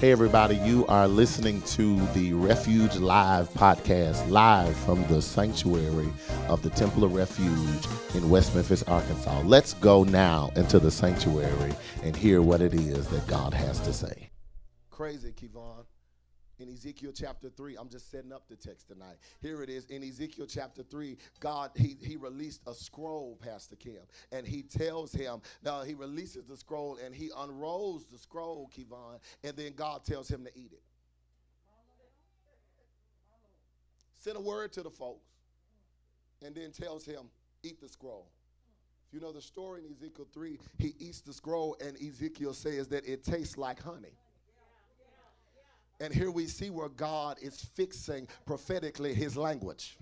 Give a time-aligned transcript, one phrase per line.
[0.00, 6.08] Hey, everybody, you are listening to the Refuge Live podcast, live from the sanctuary
[6.48, 7.84] of the Temple of Refuge
[8.14, 9.42] in West Memphis, Arkansas.
[9.44, 13.92] Let's go now into the sanctuary and hear what it is that God has to
[13.92, 14.30] say.
[14.88, 15.84] Crazy, Kevon.
[16.60, 19.16] In Ezekiel chapter 3, I'm just setting up the text tonight.
[19.40, 19.86] Here it is.
[19.86, 24.02] In Ezekiel chapter 3, God, he, he released a scroll, Pastor Kim.
[24.30, 29.20] And he tells him, now he releases the scroll and he unrolls the scroll, Kevon,
[29.42, 30.82] and then God tells him to eat it.
[34.18, 35.30] Send a word to the folks
[36.44, 37.30] and then tells him,
[37.62, 38.28] eat the scroll.
[39.08, 42.86] If you know the story in Ezekiel 3, he eats the scroll and Ezekiel says
[42.88, 44.12] that it tastes like honey.
[46.00, 49.98] And here we see where God is fixing prophetically his language.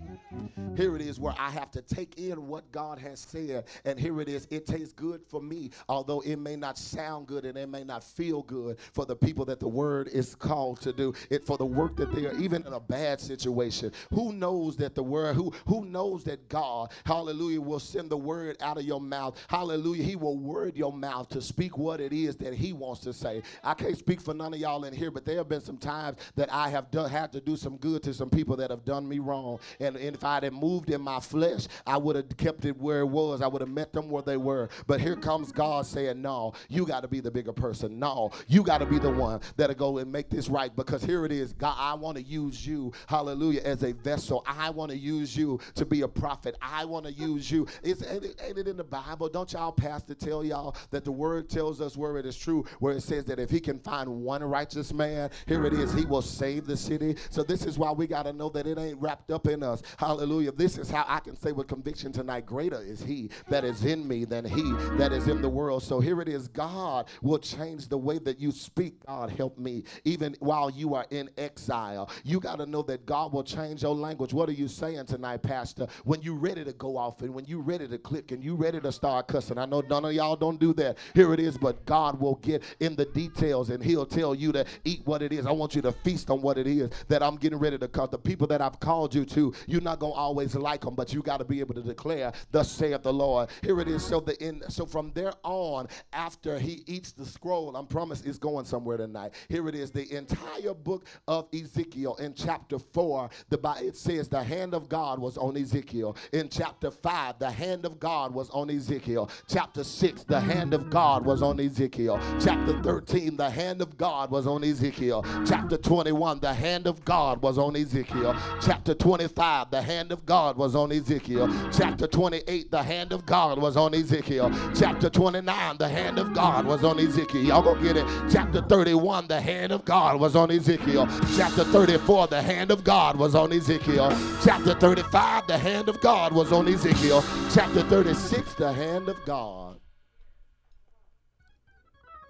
[0.77, 3.65] Here it is where I have to take in what God has said.
[3.83, 7.43] And here it is, it tastes good for me, although it may not sound good
[7.43, 10.93] and it may not feel good for the people that the word is called to
[10.93, 11.13] do.
[11.29, 13.91] It for the work that they are, even in a bad situation.
[14.13, 18.55] Who knows that the word, who, who knows that God, hallelujah, will send the word
[18.61, 19.37] out of your mouth.
[19.49, 20.03] Hallelujah.
[20.03, 23.41] He will word your mouth to speak what it is that he wants to say.
[23.65, 25.88] I can't speak for none of y'all in here, but there have been some times
[26.35, 29.07] that I have done, had to do some good to some people that have done
[29.07, 29.59] me wrong.
[29.79, 33.01] And, and if I had moved in my flesh, I would have kept it where
[33.01, 33.41] it was.
[33.41, 34.69] I would have met them where they were.
[34.87, 37.99] But here comes God saying, No, you got to be the bigger person.
[37.99, 40.75] No, you got to be the one that'll go and make this right.
[40.75, 44.43] Because here it is, God, I want to use you, hallelujah, as a vessel.
[44.47, 46.55] I want to use you to be a prophet.
[46.61, 47.67] I want to use you.
[47.83, 49.29] It's, ain't, it, ain't it in the Bible?
[49.29, 52.93] Don't y'all pastor tell y'all that the word tells us where it is true, where
[52.93, 56.21] it says that if he can find one righteous man, here it is, he will
[56.21, 57.15] save the city.
[57.29, 59.81] So this is why we got to know that it ain't wrapped up in us.
[59.97, 60.51] Hallelujah.
[60.51, 64.07] This is how I can say with conviction tonight, greater is he that is in
[64.07, 65.83] me than he that is in the world.
[65.83, 66.47] So here it is.
[66.47, 69.05] God will change the way that you speak.
[69.05, 69.83] God help me.
[70.03, 73.95] Even while you are in exile, you got to know that God will change your
[73.95, 74.33] language.
[74.33, 75.87] What are you saying tonight, Pastor?
[76.03, 78.79] When you ready to go off and when you ready to click and you ready
[78.79, 79.57] to start cussing.
[79.57, 80.97] I know none of y'all don't do that.
[81.13, 84.65] Here it is, but God will get in the details and he'll tell you to
[84.83, 85.45] eat what it is.
[85.45, 88.07] I want you to feast on what it is that I'm getting ready to call.
[88.07, 91.13] The people that I've called you to, you're not going to always like them, but
[91.13, 93.49] you got to be able to declare, thus saith the Lord.
[93.61, 94.03] Here it is.
[94.03, 98.37] So the in, so from there on, after he eats the scroll, I'm promised it's
[98.37, 99.33] going somewhere tonight.
[99.47, 99.91] Here it is.
[99.91, 105.19] The entire book of Ezekiel in chapter 4, the it says the hand of God
[105.19, 106.15] was on Ezekiel.
[106.33, 109.29] In chapter 5, the hand of God was on Ezekiel.
[109.47, 112.19] Chapter 6, the hand of God was on Ezekiel.
[112.39, 115.23] Chapter 13, the hand of God was on Ezekiel.
[115.45, 118.35] Chapter 21, the hand of God was on Ezekiel.
[118.61, 121.49] Chapter 25, the hand of God was on Ezekiel.
[121.71, 124.51] Chapter 28, the hand of God was on Ezekiel.
[124.75, 127.41] Chapter 29, the hand of God was on Ezekiel.
[127.41, 128.05] Y'all gonna get it.
[128.31, 131.07] Chapter 31, the hand of God was on Ezekiel.
[131.35, 134.09] Chapter 34, the hand of God was on Ezekiel.
[134.43, 137.23] Chapter 35, the hand of God was on Ezekiel.
[137.53, 139.79] Chapter 36, the hand of God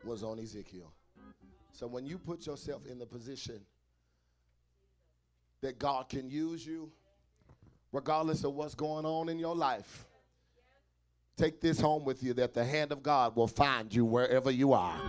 [0.03, 0.94] was on Ezekiel.
[1.79, 3.62] So when you put yourself in the position
[5.62, 6.91] that God can use you,
[7.94, 10.06] regardless of what's going on in your life,
[11.38, 14.73] take this home with you that the hand of God will find you wherever you
[14.73, 15.00] are.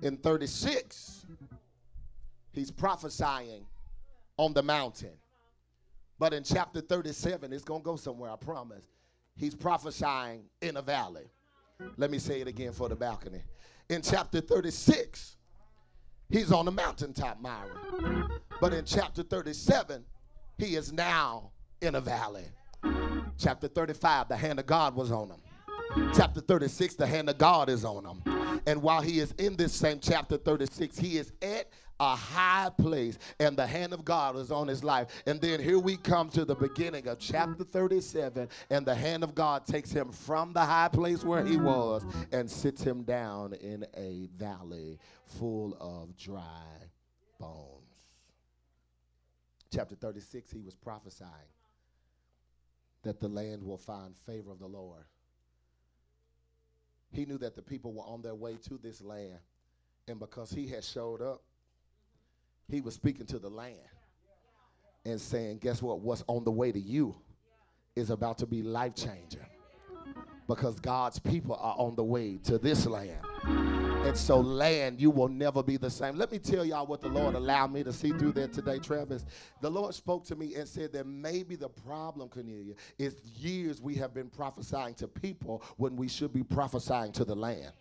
[0.00, 1.26] In 36,
[2.52, 3.66] he's prophesying
[4.38, 5.12] on the mountain.
[6.18, 8.86] But in chapter 37, it's going to go somewhere, I promise.
[9.36, 11.26] He's prophesying in a valley.
[11.96, 13.42] Let me say it again for the balcony.
[13.88, 15.36] In chapter 36,
[16.28, 18.28] he's on the mountaintop, Myron.
[18.60, 20.04] But in chapter 37,
[20.58, 22.44] he is now in a valley.
[23.38, 26.12] Chapter 35, the hand of God was on him.
[26.14, 28.60] Chapter 36, the hand of God is on him.
[28.66, 31.68] And while he is in this same chapter 36, he is at
[32.00, 35.08] a high place, and the hand of God is on his life.
[35.26, 39.34] And then here we come to the beginning of chapter 37, and the hand of
[39.34, 43.86] God takes him from the high place where he was and sits him down in
[43.96, 46.42] a valley full of dry
[47.38, 47.74] bones.
[49.72, 51.30] Chapter 36, he was prophesying
[53.02, 55.04] that the land will find favor of the Lord.
[57.10, 59.38] He knew that the people were on their way to this land.
[60.06, 61.42] And because he had showed up,
[62.70, 63.76] he was speaking to the land
[65.04, 66.00] and saying, Guess what?
[66.00, 67.16] What's on the way to you
[67.96, 69.46] is about to be life changing
[70.46, 73.20] because God's people are on the way to this land.
[73.44, 76.16] And so, land, you will never be the same.
[76.16, 79.26] Let me tell y'all what the Lord allowed me to see through there today, Travis.
[79.60, 83.96] The Lord spoke to me and said that maybe the problem, Cornelia, is years we
[83.96, 87.72] have been prophesying to people when we should be prophesying to the land.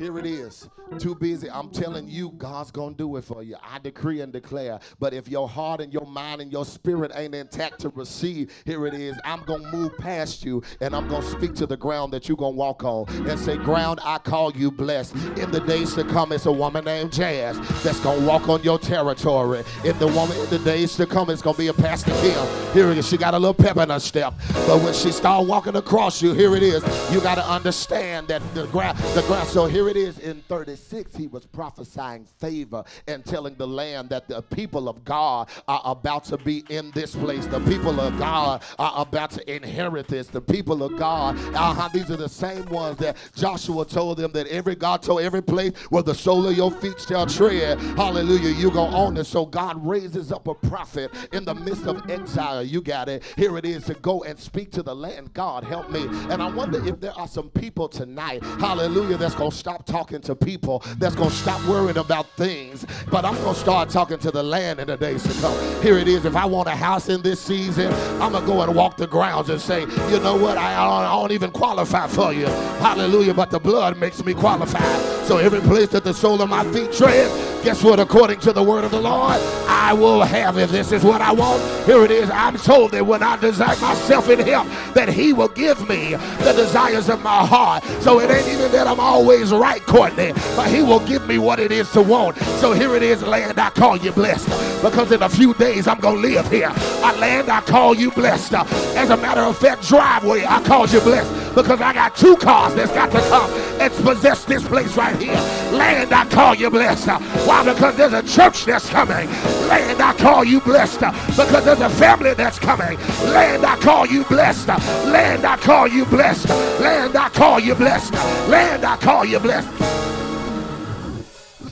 [0.00, 0.66] Here it is.
[0.98, 1.50] Too busy.
[1.50, 3.56] I'm telling you, God's going to do it for you.
[3.62, 4.80] I decree and declare.
[4.98, 8.86] But if your heart and your mind and your spirit ain't intact to receive, here
[8.86, 9.20] it is.
[9.26, 12.28] I'm going to move past you and I'm going to speak to the ground that
[12.28, 15.14] you're going to walk on and say, Ground, I call you blessed.
[15.36, 18.62] In the days to come, it's a woman named Jazz that's going to walk on
[18.62, 19.64] your territory.
[19.84, 22.72] In the woman, in the days to come, it's going to be a Pastor Kim.
[22.72, 23.06] Here it is.
[23.06, 24.32] She got a little pep in her step.
[24.66, 26.82] But when she start walking across you, here it is.
[27.12, 29.46] You got to understand that the ground, the ground.
[29.46, 34.28] So here it is in 36, he was prophesying favor and telling the land that
[34.28, 37.46] the people of God are about to be in this place.
[37.46, 40.28] The people of God are about to inherit this.
[40.28, 44.46] The people of God, uh-huh, these are the same ones that Joshua told them that
[44.46, 48.70] every God told every place where the sole of your feet shall tread, hallelujah, you
[48.70, 49.24] go on it.
[49.24, 52.62] So God raises up a prophet in the midst of exile.
[52.62, 53.24] You got it.
[53.36, 55.34] Here it is to go and speak to the land.
[55.34, 56.06] God help me.
[56.30, 60.20] And I wonder if there are some people tonight, hallelujah, that's going to stop talking
[60.22, 62.86] to people, that's going to stop worrying about things.
[63.10, 65.82] But I'm going to start talking to the land in the days to come.
[65.82, 66.24] Here it is.
[66.24, 69.06] If I want a house in this season, I'm going to go and walk the
[69.06, 70.58] grounds and say, you know what?
[70.58, 72.46] I, I don't even qualify for you.
[72.46, 73.34] Hallelujah.
[73.34, 75.26] But the blood makes me qualified.
[75.26, 77.30] So every place that the sole of my feet tread,
[77.62, 78.00] guess what?
[78.00, 80.70] According to the word of the Lord, I will have it.
[80.70, 81.62] This is what I want.
[81.86, 82.30] Here it is.
[82.30, 86.52] I'm told that when I desire myself in Him, that He will give me the
[86.52, 87.84] desires of my heart.
[88.02, 91.58] So it ain't even that I'm always right, Courtney, but He will give me what
[91.58, 92.36] it is to want.
[92.60, 94.48] So here it is, land, I call you blessed.
[94.82, 96.72] Because in a few days, I'm going to live here.
[97.04, 98.54] A land, I call you blessed.
[98.54, 101.49] As a matter of fact, driveway, I call you blessed.
[101.54, 103.50] Because I got two cars that's got to come
[103.80, 105.34] and possess this place right here.
[105.72, 107.08] Land, I call you blessed.
[107.08, 107.64] Why?
[107.64, 109.28] Because there's a church that's coming.
[109.68, 111.00] Land, I call you blessed.
[111.00, 112.96] Because there's a family that's coming.
[113.32, 114.68] Land, I call you blessed.
[114.68, 116.48] Land, I call you blessed.
[116.80, 118.12] Land, I call you blessed.
[118.48, 119.68] Land, I call you blessed.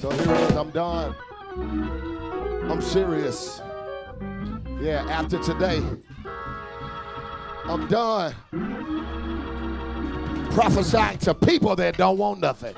[0.01, 0.57] So here it is.
[0.57, 1.15] I'm done.
[2.69, 3.63] I'm serious.
[4.81, 5.83] Yeah, after today,
[7.65, 8.35] I'm done
[10.59, 12.75] prophesying to people that don't want nothing.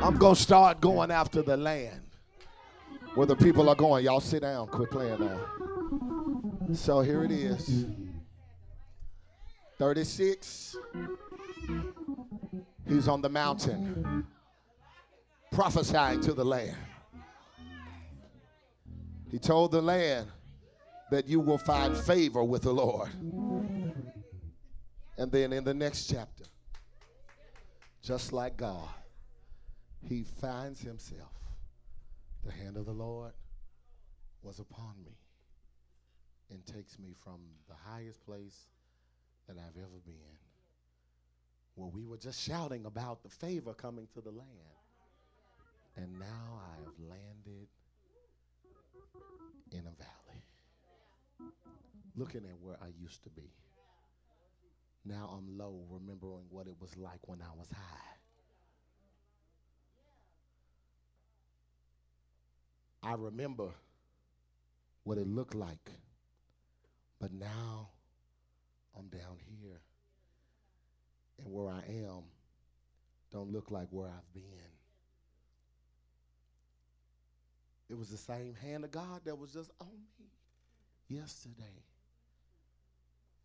[0.00, 2.00] I'm going to start going after the land
[3.16, 4.04] where the people are going.
[4.04, 4.68] Y'all sit down.
[4.68, 5.40] Quit playing now.
[6.74, 7.86] So here it is
[9.78, 10.76] 36.
[12.86, 14.24] He's on the mountain
[15.50, 16.76] prophesying to the land.
[19.28, 20.28] He told the land
[21.10, 23.10] that you will find favor with the Lord.
[25.20, 26.44] And then in the next chapter,
[28.02, 28.88] just like God,
[30.08, 31.36] he finds himself.
[32.42, 33.32] The hand of the Lord
[34.42, 35.18] was upon me
[36.50, 37.38] and takes me from
[37.68, 38.70] the highest place
[39.46, 40.38] that I've ever been,
[41.74, 44.48] where we were just shouting about the favor coming to the land.
[45.96, 47.68] And now I have landed
[49.70, 51.52] in a valley,
[52.16, 53.52] looking at where I used to be.
[55.04, 58.10] Now I'm low, remembering what it was like when I was high.
[63.02, 63.70] I remember
[65.04, 65.90] what it looked like,
[67.18, 67.88] but now
[68.96, 69.80] I'm down here.
[71.38, 72.24] And where I am
[73.30, 74.42] don't look like where I've been.
[77.88, 80.26] It was the same hand of God that was just on me
[81.08, 81.84] yesterday.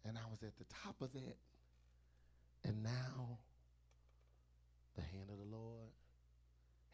[0.08, 1.38] And I was at the top of that.
[2.66, 3.38] And now
[4.96, 5.92] the hand of the Lord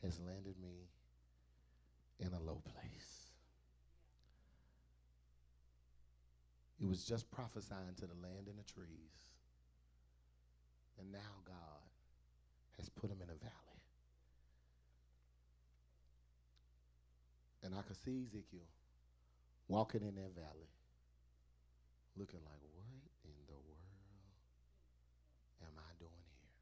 [0.03, 0.89] has landed me
[2.19, 3.31] in a low place.
[6.81, 9.29] It was just prophesying to the land and the trees.
[10.99, 11.85] And now God
[12.77, 13.81] has put him in a valley.
[17.63, 18.65] And I could see Ezekiel
[19.67, 20.73] walking in that valley,
[22.17, 23.77] looking like, what in the world
[25.61, 26.57] am I doing here?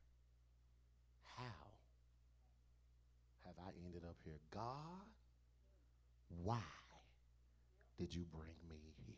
[1.39, 1.71] How
[3.47, 4.35] have I ended up here?
[4.59, 5.07] God,
[6.43, 6.59] why
[7.97, 8.75] did you bring me
[9.05, 9.15] here?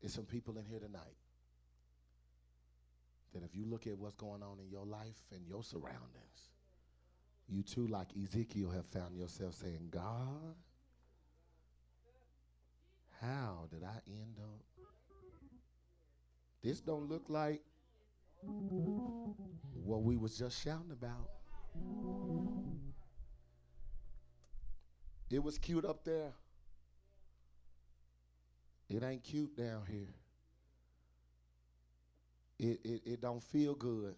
[0.00, 1.16] There's some people in here tonight
[3.32, 6.50] that if you look at what's going on in your life and your surroundings,
[7.48, 10.56] you too, like Ezekiel, have found yourself saying, God,
[13.20, 14.64] how did I end up?
[16.60, 17.60] This don't look like
[19.84, 21.30] what we was just shouting about.
[25.30, 26.32] It was cute up there.
[28.88, 30.14] It ain't cute down here.
[32.62, 34.14] it, it, it don't feel good.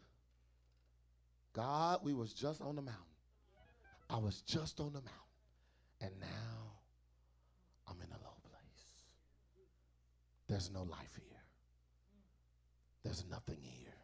[1.54, 3.00] God, we was just on the mountain.
[4.10, 5.10] I was just on the mountain.
[6.00, 6.72] And now
[7.88, 8.86] I'm in a low place.
[10.48, 11.40] There's no life here.
[13.02, 13.94] There's nothing here.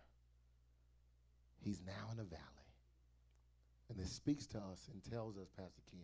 [1.60, 2.59] He's now in a valley.
[3.90, 6.00] And it speaks to us and tells us, Pastor Kim,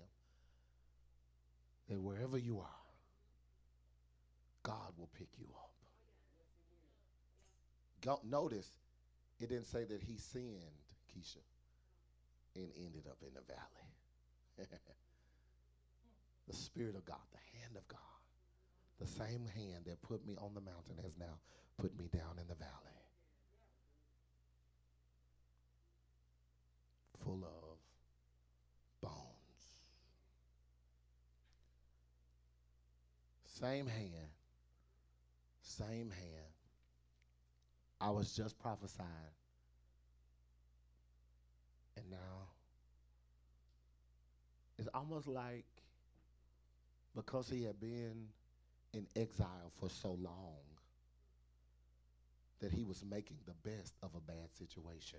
[1.89, 2.67] that wherever you are,
[4.65, 5.71] God will pick you up.
[8.03, 8.69] Go, notice
[9.39, 10.83] it didn't say that he sinned,
[11.15, 11.45] Keisha,
[12.57, 13.87] and ended up in the valley.
[16.49, 18.01] the Spirit of God, the hand of God,
[18.99, 21.39] the same hand that put me on the mountain has now
[21.79, 22.73] put me down in the valley.
[27.25, 27.79] Full of
[29.03, 29.13] bones.
[33.59, 34.29] Same hand
[35.67, 36.55] same hand,
[38.01, 39.09] I was just prophesying.
[41.97, 42.51] And now,
[44.79, 45.65] it's almost like
[47.15, 48.29] because he had been
[48.93, 50.61] in exile for so long
[52.61, 55.19] that he was making the best of a bad situation.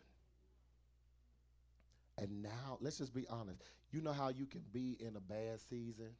[2.18, 3.62] And now, let's just be honest.
[3.92, 6.12] You know how you can be in a bad season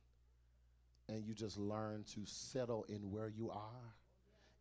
[1.10, 3.96] and you just learn to settle in where you are?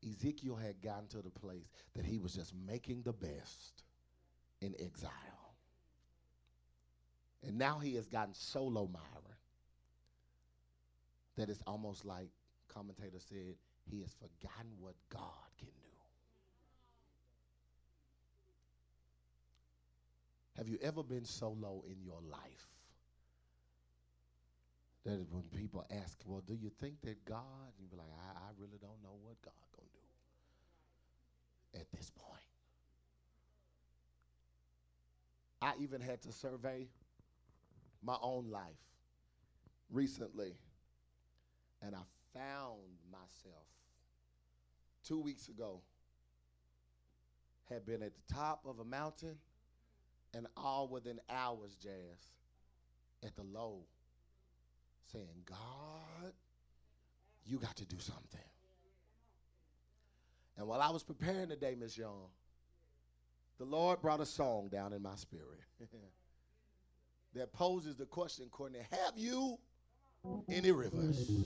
[0.09, 3.83] Ezekiel had gotten to the place that he was just making the best
[4.61, 5.11] in exile.
[7.47, 9.37] And now he has gotten so low, Myron,
[11.37, 12.29] that it's almost like
[12.69, 13.55] commentator said,
[13.91, 15.21] he has forgotten what God
[15.59, 15.73] can do.
[20.57, 22.76] Have you ever been so low in your life
[25.07, 28.51] that when people ask, well, do you think that God, you be like, I, I
[28.59, 29.89] really don't know what God gonna
[31.73, 32.43] do at this point.
[35.63, 36.89] I even had to survey
[38.03, 38.83] my own life
[39.91, 40.55] recently,
[41.83, 42.03] and I
[42.35, 43.69] found myself
[45.05, 45.83] two weeks ago
[47.71, 49.37] had been at the top of a mountain
[50.35, 52.33] and all within hours, Jazz,
[53.25, 53.85] at the low
[55.13, 56.33] saying, God,
[57.45, 58.41] you got to do something.
[60.59, 62.29] And while I was preparing today, Miss Young,
[63.59, 65.61] the Lord brought a song down in my spirit
[67.35, 69.59] that poses the question, Courtney, have you
[70.49, 71.45] any rivers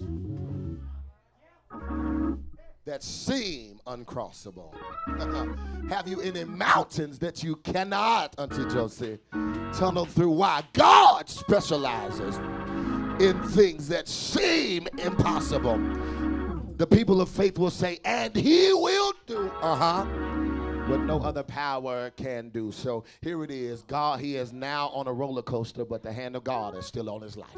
[2.84, 4.74] that seem uncrossable?
[5.90, 9.20] have you any mountains that you cannot, unto Joseph,
[9.74, 10.30] tunnel through?
[10.30, 10.62] Why?
[10.72, 12.38] God specializes
[13.20, 15.78] in things that seem impossible.
[16.78, 20.04] The people of faith will say, and he will do, uh huh,
[20.86, 22.72] what no other power can do.
[22.72, 23.82] So here it is.
[23.82, 27.10] God, he is now on a roller coaster, but the hand of God is still
[27.10, 27.48] on his life.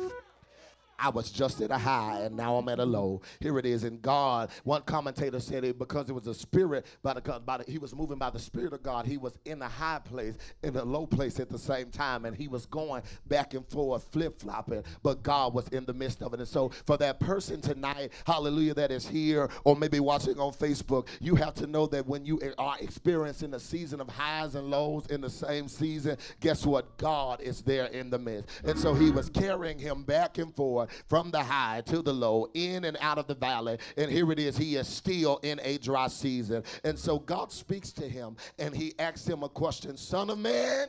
[1.02, 3.22] I was just at a high and now I'm at a low.
[3.40, 4.50] Here it is in God.
[4.62, 7.92] One commentator said it because it was a spirit, by the, by the, he was
[7.92, 9.04] moving by the spirit of God.
[9.04, 12.36] He was in the high place, in the low place at the same time, and
[12.36, 16.34] he was going back and forth, flip flopping, but God was in the midst of
[16.34, 16.38] it.
[16.38, 21.08] And so, for that person tonight, hallelujah, that is here or maybe watching on Facebook,
[21.20, 25.06] you have to know that when you are experiencing a season of highs and lows
[25.06, 26.96] in the same season, guess what?
[26.96, 28.48] God is there in the midst.
[28.62, 32.48] And so, he was carrying him back and forth from the high to the low,
[32.54, 33.78] in and out of the valley.
[33.96, 36.64] And here it is, he is still in a dry season.
[36.84, 40.88] And so God speaks to him and he asks him a question Son of man,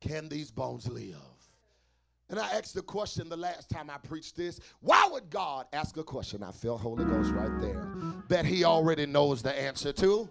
[0.00, 1.16] can these bones live?
[2.30, 4.60] And I asked the question the last time I preached this.
[4.80, 6.42] Why would God ask a question?
[6.42, 7.90] I feel Holy Ghost right there
[8.28, 10.28] that he already knows the answer to.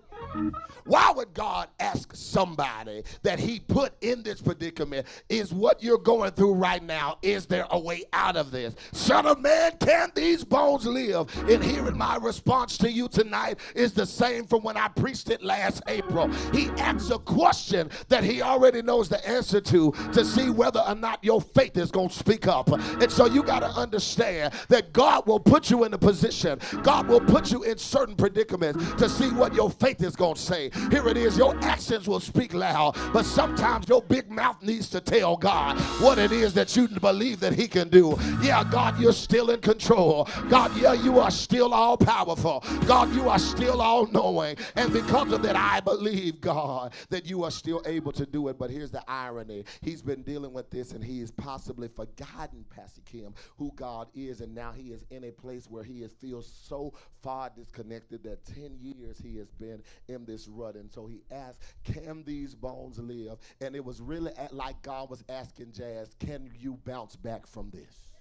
[0.85, 5.07] Why would God ask somebody that he put in this predicament?
[5.29, 8.75] Is what you're going through right now, is there a way out of this?
[8.93, 11.27] Son of man, can these bones live?
[11.49, 15.29] And here in my response to you tonight is the same from when I preached
[15.29, 16.29] it last April.
[16.53, 20.95] He asks a question that he already knows the answer to to see whether or
[20.95, 22.69] not your faith is going to speak up.
[22.69, 27.07] And so you got to understand that God will put you in a position, God
[27.07, 30.41] will put you in certain predicaments to see what your faith is going going to
[30.41, 30.69] say.
[30.91, 31.37] Here it is.
[31.37, 36.17] Your actions will speak loud, but sometimes your big mouth needs to tell God what
[36.17, 38.17] it is that you believe that He can do.
[38.41, 40.27] Yeah, God, you're still in control.
[40.49, 42.63] God, yeah, you are still all powerful.
[42.85, 44.57] God, you are still all knowing.
[44.75, 48.57] And because of that, I believe, God, that you are still able to do it.
[48.57, 53.01] But here's the irony He's been dealing with this and He has possibly forgotten, Pastor
[53.05, 54.41] Kim, who God is.
[54.41, 58.45] And now He is in a place where He is, feels so far disconnected that
[58.45, 60.75] 10 years He has been in this rut.
[60.75, 63.37] And so He asked, Can these bones live?
[63.61, 68.11] And it was really like God was asking Jazz, Can you bounce back from this?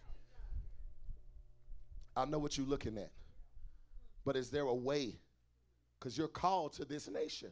[2.17, 3.11] I know what you're looking at.
[4.25, 5.17] But is there a way?
[5.99, 7.51] Because you're called to this nation.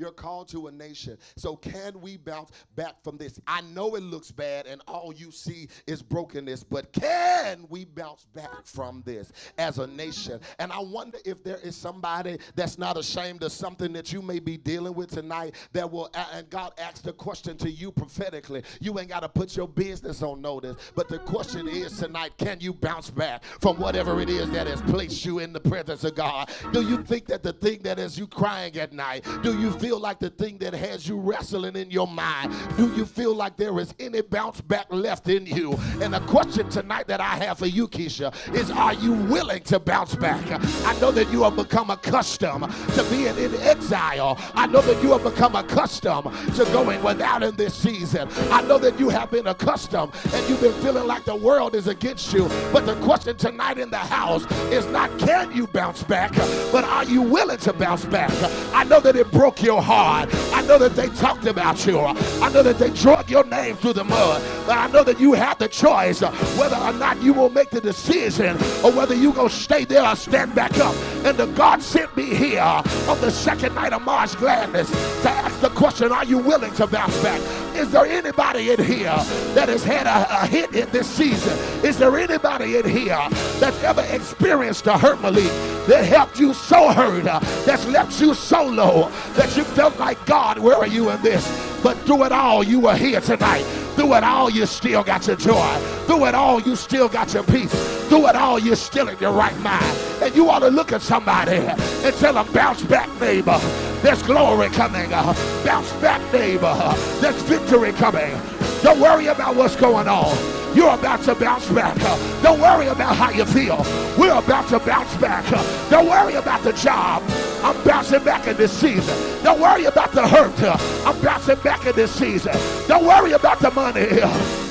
[0.00, 1.18] You're called to a nation.
[1.36, 3.38] So, can we bounce back from this?
[3.46, 8.24] I know it looks bad and all you see is brokenness, but can we bounce
[8.34, 10.40] back from this as a nation?
[10.58, 14.38] And I wonder if there is somebody that's not ashamed of something that you may
[14.38, 18.62] be dealing with tonight that will, and God asked the question to you prophetically.
[18.80, 22.58] You ain't got to put your business on notice, but the question is tonight can
[22.60, 26.14] you bounce back from whatever it is that has placed you in the presence of
[26.14, 26.48] God?
[26.72, 29.89] Do you think that the thing that is you crying at night, do you feel
[29.90, 32.54] feel like the thing that has you wrestling in your mind?
[32.76, 35.76] Do you feel like there is any bounce back left in you?
[36.00, 39.80] And the question tonight that I have for you, Keisha, is are you willing to
[39.80, 40.44] bounce back?
[40.86, 44.38] I know that you have become accustomed to being in exile.
[44.54, 48.28] I know that you have become accustomed to going without in this season.
[48.52, 51.88] I know that you have been accustomed and you've been feeling like the world is
[51.88, 52.48] against you.
[52.72, 56.32] But the question tonight in the house is not can you bounce back,
[56.70, 58.30] but are you willing to bounce back?
[58.72, 60.34] I know that it broke your hard.
[60.52, 62.00] I know that they talked about you.
[62.00, 64.42] I know that they drug your name through the mud.
[64.66, 67.80] But I know that you have the choice whether or not you will make the
[67.80, 70.94] decision or whether you go stay there or stand back up.
[71.24, 74.90] And the God sent me here on the second night of March Gladness
[75.22, 77.40] to ask the question, are you willing to bounce back?
[77.76, 79.16] Is there anybody in here
[79.54, 81.56] that has had a, a hit in this season?
[81.84, 83.20] Is there anybody in here
[83.58, 85.50] that's ever experienced a hurt Malik
[85.86, 90.24] that helped you so hurt, uh, that's left you so low that you felt like,
[90.26, 91.44] God, where are you in this?
[91.82, 93.62] But through it all, you were here tonight.
[93.94, 95.76] Through it all, you still got your joy.
[96.06, 97.72] Through it all, you still got your peace.
[98.08, 99.96] Through it all, you're still in your right mind.
[100.22, 103.58] And you ought to look at somebody and tell them, bounce back, neighbor.
[104.02, 105.12] There's glory coming.
[105.12, 106.74] Uh, bounce back, neighbor.
[107.20, 108.40] There's victory coming.
[108.82, 110.36] Don't worry about what's going on.
[110.74, 111.96] You're about to bounce back.
[112.42, 113.84] Don't worry about how you feel.
[114.16, 115.44] We're about to bounce back.
[115.90, 117.22] Don't worry about the job.
[117.62, 119.42] I'm bouncing back in this season.
[119.42, 120.58] Don't worry about the hurt.
[121.06, 122.54] I'm bouncing back in this season.
[122.88, 124.22] Don't worry about the money.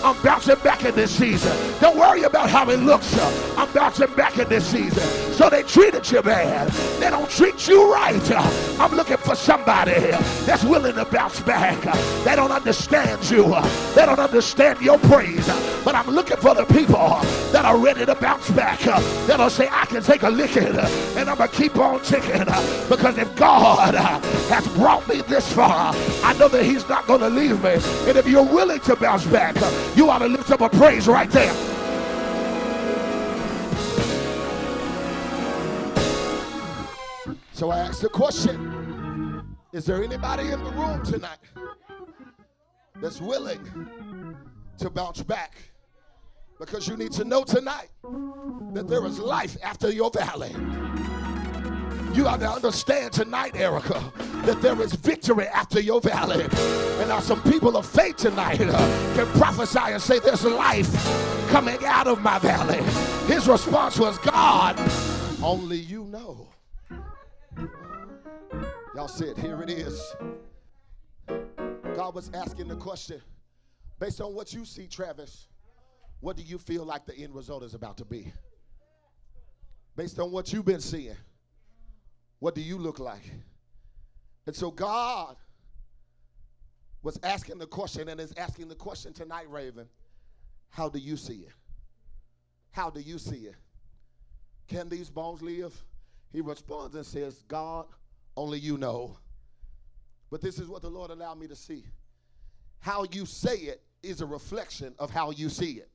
[0.02, 1.56] I'm bouncing back in this season.
[1.82, 3.20] Don't worry about how it looks.
[3.58, 5.04] I'm bouncing back in this season.
[5.34, 6.70] So they treated you bad.
[7.00, 8.32] They don't treat you right.
[8.80, 10.00] I'm looking for somebody
[10.46, 11.80] that's willing to bounce back.
[12.24, 13.44] They don't understand you.
[13.94, 15.48] They don't understand your praise.
[15.90, 18.86] But I'm looking for the people uh, that are ready to bounce back.
[18.86, 22.00] Uh, That'll say, I can take a licking uh, and I'm going to keep on
[22.04, 22.46] ticking.
[22.88, 27.30] Because if God has brought me this far, I know that He's not going to
[27.30, 27.72] leave me.
[28.08, 29.56] And if you're willing to bounce back,
[29.98, 31.56] you ought to lift up a praise right there.
[37.52, 41.40] So I asked the question Is there anybody in the room tonight
[43.02, 43.88] that's willing
[44.78, 45.69] to bounce back?
[46.60, 47.88] Because you need to know tonight
[48.74, 50.54] that there is life after your valley.
[52.14, 54.12] You got to understand tonight, Erica,
[54.44, 56.44] that there is victory after your valley.
[56.44, 60.92] And now some people of faith tonight uh, can prophesy and say, There's life
[61.50, 62.84] coming out of my valley.
[63.34, 64.78] His response was, God,
[65.42, 66.50] only you know.
[68.96, 70.14] Y'all said, Here it is.
[71.96, 73.22] God was asking the question
[74.00, 75.49] based on what you see, Travis,
[76.20, 78.34] what do you feel like the end result is about to be?
[79.96, 81.16] Based on what you've been seeing,
[82.40, 83.32] what do you look like?
[84.48, 85.36] And so God
[87.02, 89.88] was asking the question and is asking the question tonight, Raven
[90.70, 91.54] how do you see it?
[92.72, 93.56] How do you see it?
[94.68, 95.74] Can these bones live?
[96.32, 97.88] He responds and says, God,
[98.38, 99.18] only you know.
[100.30, 101.86] But this is what the Lord allowed me to see.
[102.80, 105.90] How you say it is a reflection of how you see it.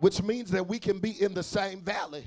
[0.00, 2.24] Which means that we can be in the same valley.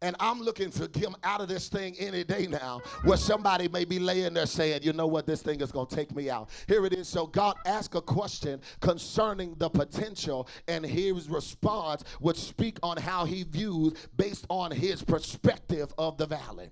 [0.00, 3.84] And I'm looking for him out of this thing any day now, where somebody may
[3.84, 6.50] be laying there saying, you know what, this thing is going to take me out.
[6.68, 7.08] Here it is.
[7.08, 13.24] So God asked a question concerning the potential, and his response would speak on how
[13.24, 16.70] he views based on his perspective of the valley.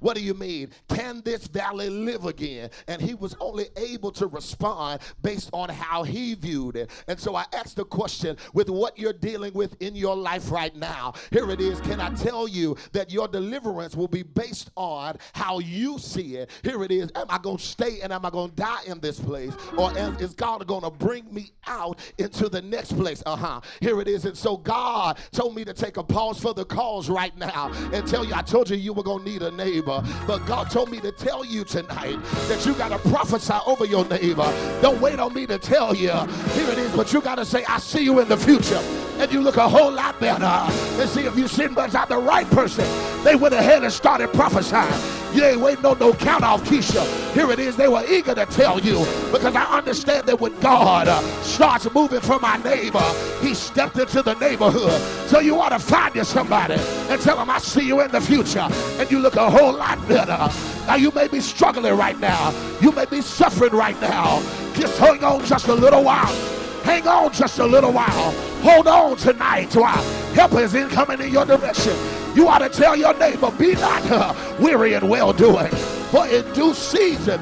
[0.00, 0.70] What do you mean?
[0.88, 2.70] Can this valley live again?
[2.88, 6.90] And he was only able to respond based on how he viewed it.
[7.08, 10.74] And so I asked the question with what you're dealing with in your life right
[10.74, 11.14] now.
[11.30, 11.80] Here it is.
[11.80, 16.50] Can I tell you that your deliverance will be based on how you see it?
[16.62, 17.10] Here it is.
[17.14, 19.52] Am I going to stay and am I going to die in this place?
[19.76, 23.22] Or is God going to bring me out into the next place?
[23.26, 23.60] Uh huh.
[23.80, 24.24] Here it is.
[24.24, 28.06] And so God told me to take a pause for the cause right now and
[28.06, 29.85] tell you, I told you you were going to need a neighbor.
[29.86, 32.18] But God told me to tell you tonight
[32.48, 34.52] that you got to prophesy over your neighbor.
[34.82, 36.10] Don't wait on me to tell you.
[36.10, 36.94] Here it is.
[36.96, 38.82] But you got to say, I see you in the future.
[39.18, 40.44] And you look a whole lot better.
[40.44, 42.84] And see if you send beside the right person.
[43.22, 44.92] They went ahead and started prophesying.
[45.36, 47.04] You ain't waiting on no count off, Keisha.
[47.34, 47.76] Here it is.
[47.76, 52.20] They were eager to tell you because I understand that when God uh, starts moving
[52.20, 53.02] for my neighbor,
[53.42, 54.98] he stepped into the neighborhood.
[55.28, 58.20] So you ought to find you somebody and tell them, I see you in the
[58.20, 58.66] future.
[58.98, 60.38] And you look a whole lot better.
[60.86, 62.52] Now you may be struggling right now.
[62.80, 64.40] You may be suffering right now.
[64.74, 66.34] Just hang on just a little while.
[66.82, 68.32] Hang on just a little while.
[68.62, 70.02] Hold on tonight while
[70.36, 71.96] help is incoming in your direction.
[72.34, 75.70] You ought to tell your neighbor, be not uh, weary in well doing,
[76.10, 77.40] for in due season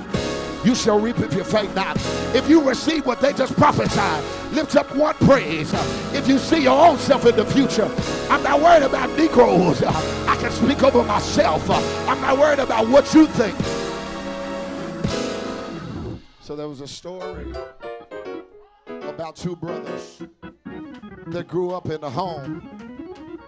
[0.64, 1.96] you shall reap if you faint not.
[2.35, 5.72] If you receive what they just prophesied, lift up one praise.
[6.14, 7.90] If you see your own self in the future,
[8.31, 9.83] I'm not worried about Negroes.
[9.83, 11.68] I can speak over myself.
[11.70, 13.55] I'm not worried about what you think.
[16.40, 17.53] So there was a story
[18.87, 20.22] about two brothers
[21.27, 23.40] that grew up in a home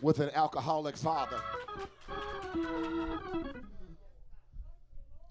[0.00, 1.40] with an alcoholic father.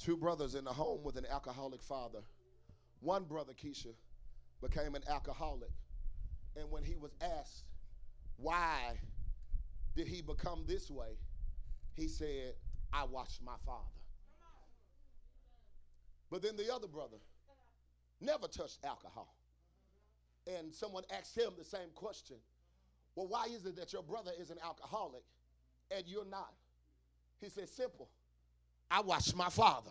[0.04, 2.20] Two brothers in the home with an alcoholic father.
[3.00, 3.94] One brother, Keisha,
[4.62, 5.72] became an alcoholic.
[6.58, 7.64] And when he was asked,
[8.36, 9.00] why
[9.96, 11.18] did he become this way?
[11.94, 12.56] He said,
[12.92, 13.80] I watched my father.
[16.30, 17.18] But then the other brother
[18.20, 19.34] never touched alcohol.
[20.48, 22.38] And someone asked him the same question
[23.16, 25.24] well, why is it that your brother is an alcoholic
[25.96, 26.54] and you're not?
[27.40, 28.10] He said, Simple.
[28.96, 29.90] I watched my father.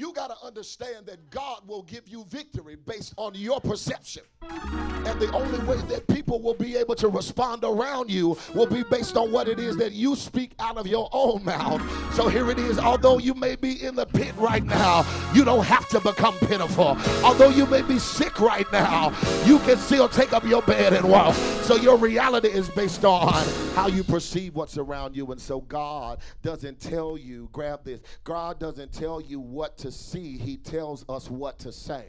[0.00, 4.22] You got to understand that God will give you victory based on your perception.
[4.40, 8.82] And the only way that people will be able to respond around you will be
[8.82, 11.82] based on what it is that you speak out of your own mouth.
[12.14, 12.78] So here it is.
[12.78, 16.96] Although you may be in the pit right now, you don't have to become pitiful.
[17.22, 19.12] Although you may be sick right now,
[19.44, 21.34] you can still take up your bed and walk.
[21.34, 25.30] So your reality is based on how you perceive what's around you.
[25.30, 30.38] And so God doesn't tell you, grab this, God doesn't tell you what to see,
[30.38, 32.06] He tells us what to say.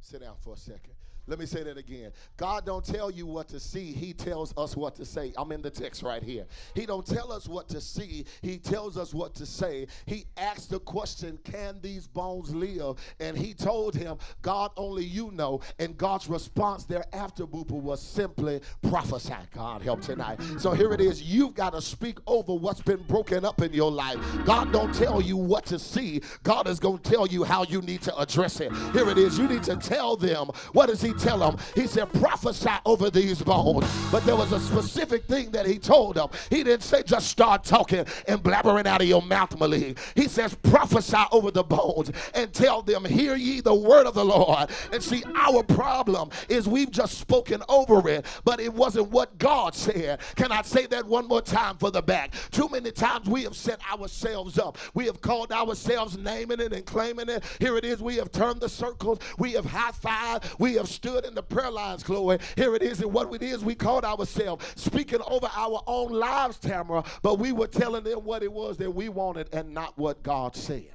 [0.00, 0.95] Sit down for a second.
[1.28, 2.12] Let me say that again.
[2.36, 3.92] God don't tell you what to see.
[3.92, 5.32] He tells us what to say.
[5.36, 6.46] I'm in the text right here.
[6.74, 8.26] He don't tell us what to see.
[8.42, 9.88] He tells us what to say.
[10.06, 12.96] He asked the question, can these bones live?
[13.18, 15.60] And he told him, God, only you know.
[15.80, 19.34] And God's response thereafter, Booper, was simply prophesy.
[19.52, 20.40] God help tonight.
[20.58, 21.22] So here it is.
[21.22, 24.18] You've got to speak over what's been broken up in your life.
[24.44, 26.22] God don't tell you what to see.
[26.44, 28.72] God is going to tell you how you need to address it.
[28.92, 29.38] Here it is.
[29.38, 31.56] You need to tell them what is he tell them?
[31.74, 33.86] He said, prophesy over these bones.
[34.10, 36.28] But there was a specific thing that he told them.
[36.50, 39.98] He didn't say just start talking and blabbering out of your mouth, Malik.
[40.14, 44.24] He says, prophesy over the bones and tell them, hear ye the word of the
[44.24, 44.70] Lord.
[44.92, 49.74] And see, our problem is we've just spoken over it, but it wasn't what God
[49.74, 50.20] said.
[50.36, 52.34] Can I say that one more time for the back?
[52.50, 54.78] Too many times we have set ourselves up.
[54.94, 57.44] We have called ourselves naming it and claiming it.
[57.58, 58.02] Here it is.
[58.02, 59.18] We have turned the circles.
[59.38, 60.54] We have high five.
[60.58, 62.38] We have stood in the prayer lines, Chloe.
[62.56, 66.58] Here it is, and what it is, we called ourselves speaking over our own lives,
[66.58, 70.22] Tamara, but we were telling them what it was that we wanted and not what
[70.22, 70.90] God said.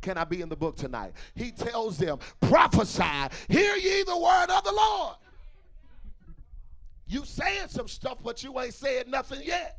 [0.00, 1.12] Can I be in the book tonight?
[1.34, 3.04] He tells them, prophesy,
[3.48, 5.16] hear ye the word of the Lord.
[7.06, 9.78] You saying some stuff, but you ain't saying nothing yet.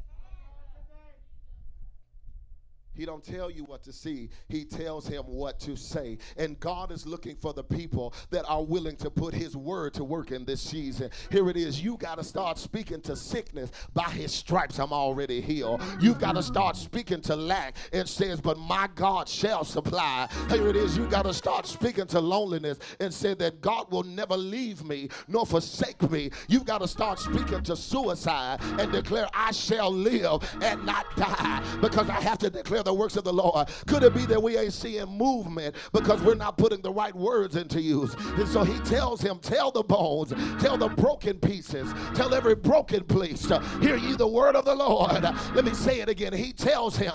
[2.93, 4.29] He don't tell you what to see.
[4.49, 6.17] He tells him what to say.
[6.37, 10.03] And God is looking for the people that are willing to put his word to
[10.03, 11.09] work in this season.
[11.31, 11.81] Here it is.
[11.81, 13.71] You got to start speaking to sickness.
[13.93, 15.81] By his stripes I'm already healed.
[15.99, 17.75] You've got to start speaking to lack.
[17.93, 20.27] It says, but my God shall supply.
[20.49, 20.97] Here it is.
[20.97, 25.09] You got to start speaking to loneliness and say that God will never leave me
[25.27, 26.29] nor forsake me.
[26.47, 31.63] You've got to start speaking to suicide and declare I shall live and not die
[31.81, 33.67] because I have to declare declare the works of the Lord.
[33.87, 37.55] Could it be that we ain't seeing movement because we're not putting the right words
[37.55, 38.13] into use?
[38.37, 43.03] And so he tells him, Tell the bones, tell the broken pieces, tell every broken
[43.03, 43.47] place,
[43.81, 45.23] hear ye the word of the Lord.
[45.55, 46.33] Let me say it again.
[46.33, 47.11] He tells him,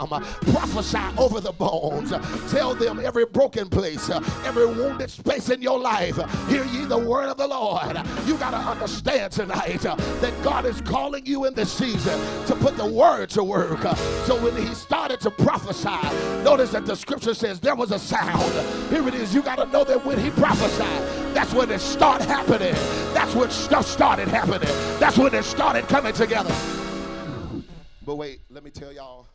[0.53, 2.11] Prophesy over the bones,
[2.51, 4.11] tell them every broken place,
[4.45, 6.17] every wounded space in your life,
[6.49, 7.97] hear ye the word of the Lord.
[8.27, 12.77] You got to understand tonight that God is calling you in this season to put
[12.77, 13.81] the word to work.
[14.27, 15.56] So when he started to prophesy,
[16.45, 18.53] notice that the scripture says there was a sound.
[18.91, 19.35] Here it is.
[19.35, 22.75] You got to know that when he prophesied, that's when it started happening.
[23.15, 24.69] That's when stuff started happening.
[24.99, 26.55] That's when it started coming together.
[28.05, 29.27] But wait, let me tell y'all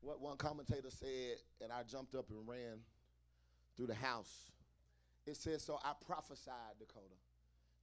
[0.00, 2.78] what one commentator said, and I jumped up and ran
[3.76, 4.50] through the house.
[5.26, 7.14] It says, So I prophesied, Dakota,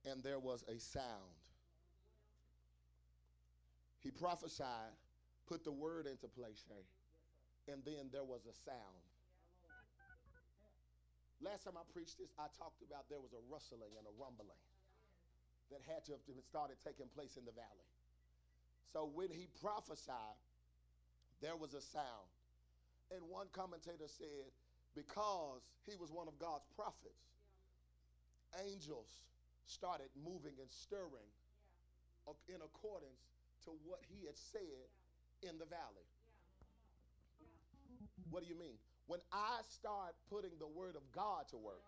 [0.06, 1.06] and there was a sound.
[4.00, 4.92] He prophesied,
[5.54, 6.82] put the word into place, Shay,
[7.70, 9.06] and then there was a sound.
[11.46, 14.58] Last time I preached this, I talked about there was a rustling and a rumbling
[15.70, 17.86] that had to have started taking place in the valley.
[18.98, 20.42] So when he prophesied,
[21.38, 22.34] there was a sound.
[23.14, 24.50] And one commentator said,
[24.98, 27.30] because he was one of God's prophets,
[28.58, 29.22] angels
[29.70, 31.30] started moving and stirring
[32.26, 33.22] uh, in accordance
[33.70, 34.90] to what he had said
[35.44, 36.08] in the valley.
[38.30, 38.78] What do you mean?
[39.08, 41.84] When I start putting the word of God to work,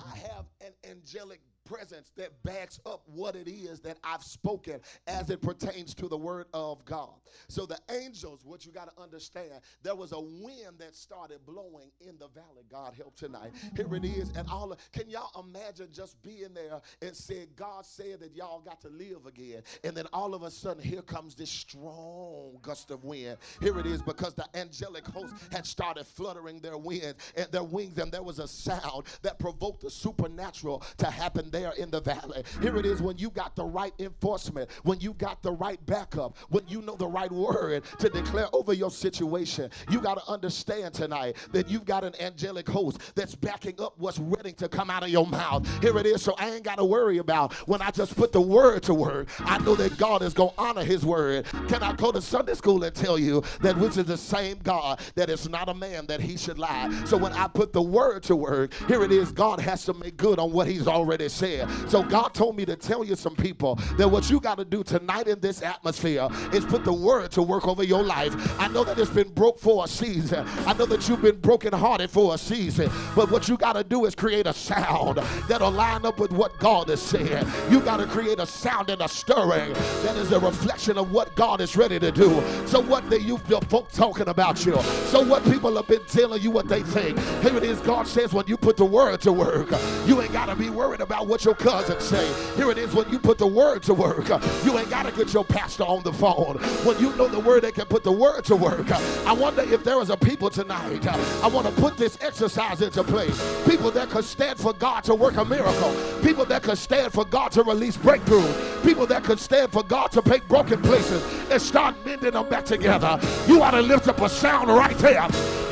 [0.00, 5.30] I have an angelic presence that backs up what it is that I've spoken as
[5.30, 7.14] it pertains to the word of God.
[7.48, 11.90] So the angels, what you got to understand, there was a wind that started blowing
[12.00, 12.64] in the valley.
[12.70, 13.52] God help tonight.
[13.76, 17.86] Here it is, and all of, can y'all imagine just being there and saying, God
[17.86, 21.34] said that y'all got to live again, and then all of a sudden here comes
[21.34, 23.38] this strong gust of wind.
[23.60, 27.98] Here it is because the angelic host had started fluttering their wings and their wings,
[27.98, 32.42] and there was a sound that provoked the supernatural to happen there in the valley.
[32.60, 36.36] Here it is when you got the right enforcement, when you got the right backup,
[36.48, 39.70] when you know the right word to declare over your situation.
[39.88, 44.18] You got to understand tonight that you've got an angelic host that's backing up what's
[44.18, 45.68] ready to come out of your mouth.
[45.80, 46.22] Here it is.
[46.22, 49.28] So I ain't got to worry about when I just put the word to work.
[49.38, 51.46] I know that God is going to honor his word.
[51.68, 55.00] Can I go to Sunday school and tell you that which is the same God
[55.14, 56.90] that is not a man that he should lie?
[57.04, 59.30] So when I put the word to work, here it is.
[59.30, 61.43] God has to make good on what he's already said.
[61.88, 64.82] So God told me to tell you some people that what you got to do
[64.82, 68.34] tonight in this atmosphere is put the word to work over your life.
[68.60, 70.46] I know that it's been broke for a season.
[70.66, 72.90] I know that you've been brokenhearted for a season.
[73.14, 76.58] But what you got to do is create a sound that'll line up with what
[76.58, 77.46] God is saying.
[77.70, 81.34] You got to create a sound and a stirring that is a reflection of what
[81.36, 82.42] God is ready to do.
[82.66, 84.80] So what the you the folk talking about you?
[85.06, 87.18] So what people have been telling you what they think?
[87.42, 87.80] Here it is.
[87.80, 89.70] God says when you put the word to work,
[90.06, 92.30] you ain't got to be worried about what your cousin say.
[92.54, 94.28] Here it is when you put the word to work.
[94.62, 96.58] You ain't got to get your pastor on the phone.
[96.84, 98.92] When you know the word, they can put the word to work.
[98.92, 101.06] I wonder if there is a people tonight.
[101.06, 103.40] I want to put this exercise into place.
[103.66, 105.96] People that could stand for God to work a miracle.
[106.22, 108.46] People that could stand for God to release breakthrough.
[108.82, 112.66] People that could stand for God to make broken places and start mending them back
[112.66, 113.18] together.
[113.46, 115.26] You ought to lift up a sound right there.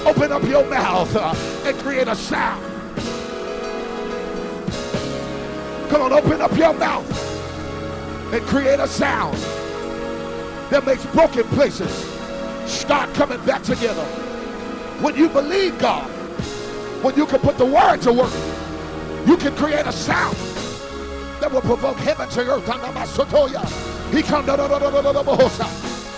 [0.06, 2.81] Open up your mouth uh, and create a sound.
[5.92, 9.36] Come on, open up your mouth and create a sound
[10.70, 11.92] that makes broken places
[12.64, 14.02] start coming back together.
[15.02, 16.08] When you believe God,
[17.04, 18.32] when you can put the word to work,
[19.26, 20.34] you can create a sound
[21.42, 22.64] that will provoke heaven to earth.
[24.14, 24.46] He come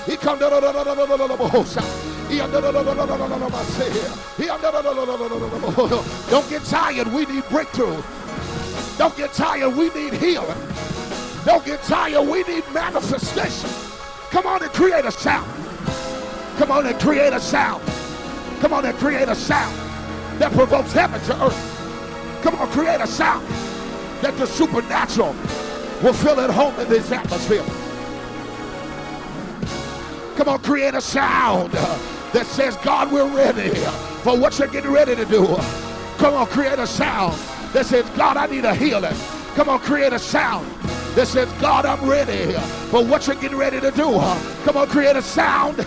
[0.06, 0.38] he come
[6.30, 7.08] Don't get tired.
[7.08, 8.00] We need breakthrough.
[8.98, 9.74] Don't get tired.
[9.76, 10.58] We need healing.
[11.44, 12.26] Don't get tired.
[12.28, 13.70] We need manifestation.
[14.30, 15.50] Come on and create a sound.
[16.56, 17.82] Come on and create a sound.
[18.60, 19.76] Come on and create a sound
[20.40, 22.40] that provokes heaven to earth.
[22.42, 23.46] Come on, create a sound
[24.20, 25.34] that the supernatural
[26.02, 27.64] will feel at home in this atmosphere.
[30.36, 33.70] Come on, create a sound that says, God, we're ready
[34.22, 35.46] for what you're getting ready to do.
[36.18, 37.34] Come on, create a sound
[37.74, 39.14] that says, God, I need a healing.
[39.56, 40.66] Come on, create a sound
[41.16, 42.52] that says, God, I'm ready
[42.90, 44.12] for what you're getting ready to do.
[44.64, 45.78] Come on, create a sound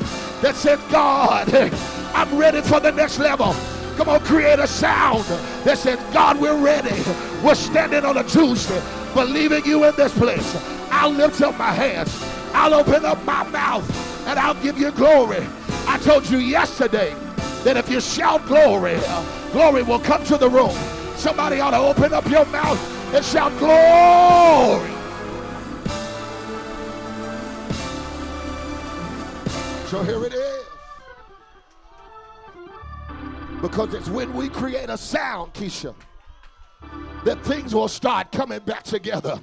[0.42, 1.54] that says, God,
[2.14, 3.56] I'm ready for the next level.
[3.96, 5.24] Come on, create a sound
[5.64, 7.02] that says, God, we're ready.
[7.42, 8.82] We're standing on a Tuesday,
[9.14, 10.56] believing you in this place.
[10.92, 12.22] I'll lift up my hands.
[12.54, 15.46] I'll open up my mouth and I'll give you glory.
[15.88, 17.16] I told you yesterday
[17.64, 19.00] that if you shout glory,
[19.54, 20.76] glory will come to the room.
[21.18, 24.92] Somebody ought to open up your mouth and shout glory.
[29.88, 30.66] So here it is.
[33.64, 35.96] Because it's when we create a sound, Keisha,
[37.26, 39.40] that things will start coming back together.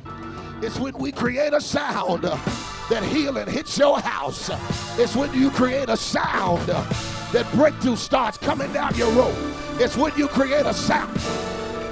[0.62, 4.48] It's when we create a sound that healing hits your house.
[4.96, 9.34] It's when you create a sound that breakthrough starts coming down your road.
[9.80, 11.20] It's when you create a sound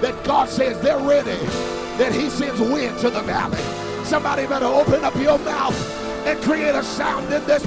[0.02, 1.38] that God says they're ready,
[1.96, 3.56] that He sends wind to the valley.
[4.04, 7.62] Somebody better open up your mouth and create a sound in this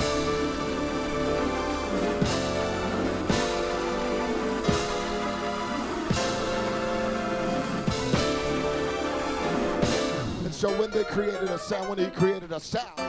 [10.44, 13.02] And So when they created a sound, when he created a sound,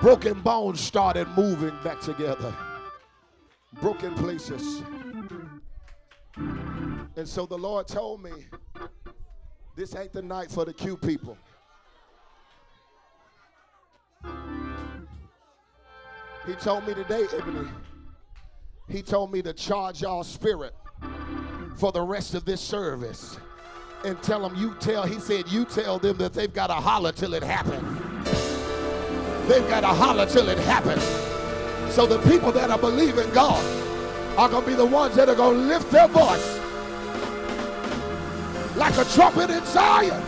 [0.00, 2.52] broken bones started moving back together.
[3.80, 4.82] Broken places.
[7.16, 8.32] And so the Lord told me,
[9.76, 11.36] this ain't the night for the cute people.
[16.46, 17.68] He told me today, Ebony,
[18.88, 20.74] he told me to charge y'all spirit
[21.76, 23.38] for the rest of this service
[24.04, 27.12] and tell them you tell, he said, you tell them that they've got to holler
[27.12, 27.82] till it happens.
[29.48, 31.02] They've got to holler till it happens.
[31.94, 33.64] So the people that are believing God
[34.36, 36.60] are going to be the ones that are going to lift their voice
[38.76, 40.22] like a trumpet in Zion.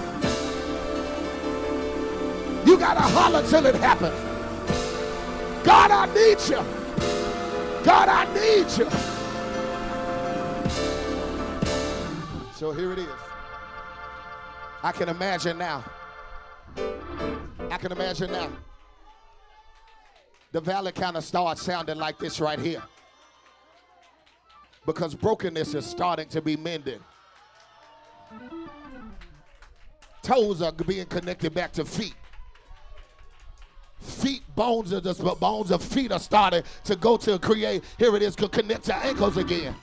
[2.66, 4.14] You got to holler till it happens.
[5.64, 6.64] God, I need you.
[7.84, 8.90] God, I need you.
[12.54, 13.08] So here it is.
[14.82, 15.84] I can imagine now.
[17.70, 18.48] I can imagine now.
[20.52, 22.82] The valley kind of starts sounding like this right here.
[24.86, 27.00] Because brokenness is starting to be mended.
[30.22, 32.14] Toes are being connected back to feet.
[34.00, 37.82] Feet, bones of the bones of feet are starting to go to create.
[37.98, 39.74] Here it is, connect to ankles again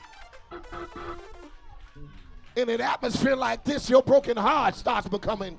[2.55, 5.57] in an atmosphere like this, your broken heart starts becoming.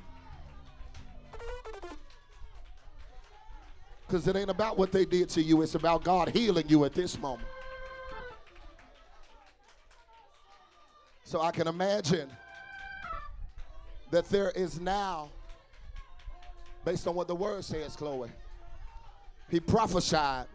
[4.07, 6.93] Because it ain't about what they did to you, it's about God healing you at
[6.93, 7.49] this moment.
[11.25, 12.29] So I can imagine
[14.15, 15.29] that there is now,
[16.85, 18.31] based on what the word says, Chloe,
[19.49, 20.47] he prophesied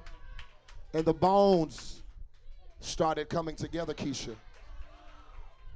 [0.94, 2.04] and the bones
[2.80, 4.36] started coming together, Keisha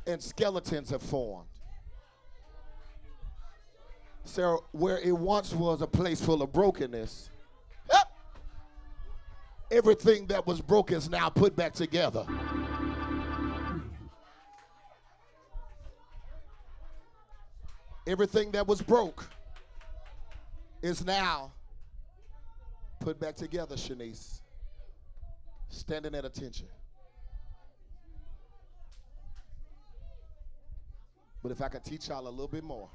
[0.07, 1.47] and skeletons have formed.
[4.23, 7.29] So, where it once was a place full of brokenness,
[9.71, 12.25] everything that was broken is now put back together.
[18.05, 19.25] Everything that was broke
[20.81, 21.51] is now
[22.99, 24.41] put back together, Shanice.
[25.69, 26.67] Standing at attention.
[31.41, 32.89] But if I could teach y'all a little bit more,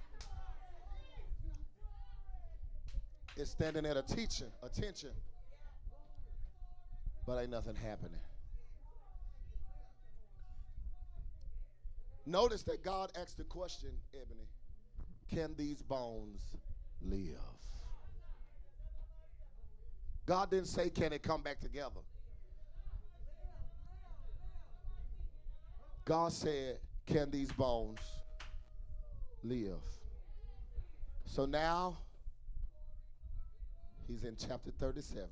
[3.36, 5.10] it's standing at a attention, attention,
[7.26, 8.20] but ain't nothing happening.
[12.26, 14.48] Notice that God asked the question, Ebony,
[15.32, 16.40] can these bones
[17.02, 17.38] live?
[20.26, 22.00] God didn't say, can it come back together?
[26.04, 27.98] God said, can these bones
[29.42, 29.80] live.
[31.24, 31.96] So now
[34.06, 35.26] he's in chapter 37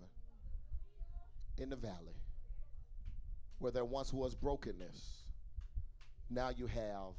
[1.58, 2.16] in the valley
[3.58, 5.24] where there once was brokenness.
[6.30, 7.14] Now you have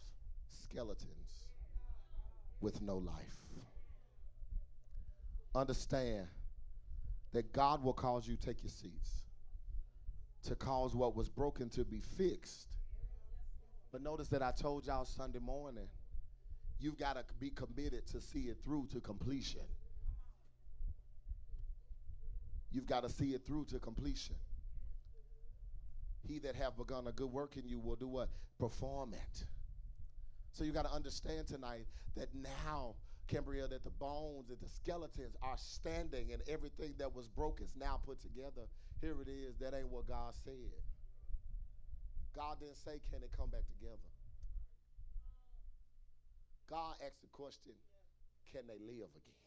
[0.49, 1.26] skeletons
[2.61, 3.37] with no life.
[5.55, 6.27] Understand
[7.33, 9.23] that God will cause you take your seats
[10.43, 12.67] to cause what was broken to be fixed.
[13.91, 15.87] But notice that I told y'all Sunday morning
[16.79, 19.61] you've got to be committed to see it through to completion.
[22.71, 24.35] You've got to see it through to completion.
[26.27, 28.29] He that have begun a good work in you will do what?
[28.59, 29.45] Perform it.
[30.57, 32.95] So you got to understand tonight that now,
[33.27, 37.75] Cambria, that the bones and the skeletons are standing and everything that was broken is
[37.75, 38.65] now put together.
[38.99, 39.55] Here it is.
[39.57, 40.73] That ain't what God said.
[42.35, 44.09] God didn't say, can it come back together?
[46.67, 47.73] God asked the question,
[48.51, 49.43] can they live again?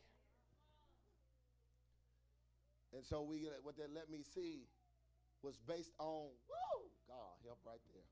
[2.92, 4.68] And so we what they let me see
[5.42, 8.09] was based on woo, God help right there.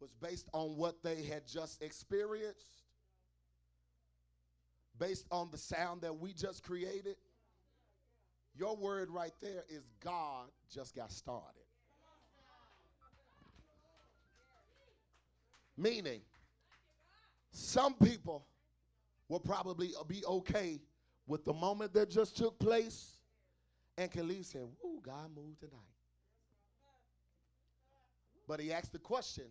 [0.00, 2.82] Was based on what they had just experienced,
[4.98, 7.16] based on the sound that we just created.
[8.54, 11.62] Your word right there is God just got started.
[15.78, 16.20] Meaning,
[17.50, 18.46] some people
[19.28, 20.80] will probably be okay
[21.26, 23.16] with the moment that just took place
[23.98, 25.80] and can leave saying, Woo, God moved tonight.
[28.46, 29.46] But he asked the question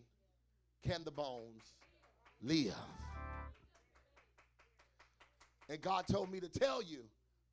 [0.82, 1.62] Can the bones
[2.42, 2.74] live?
[5.68, 7.00] And God told me to tell you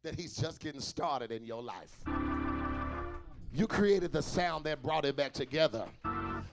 [0.03, 1.97] that he's just getting started in your life.
[3.51, 5.85] You created the sound that brought it back together.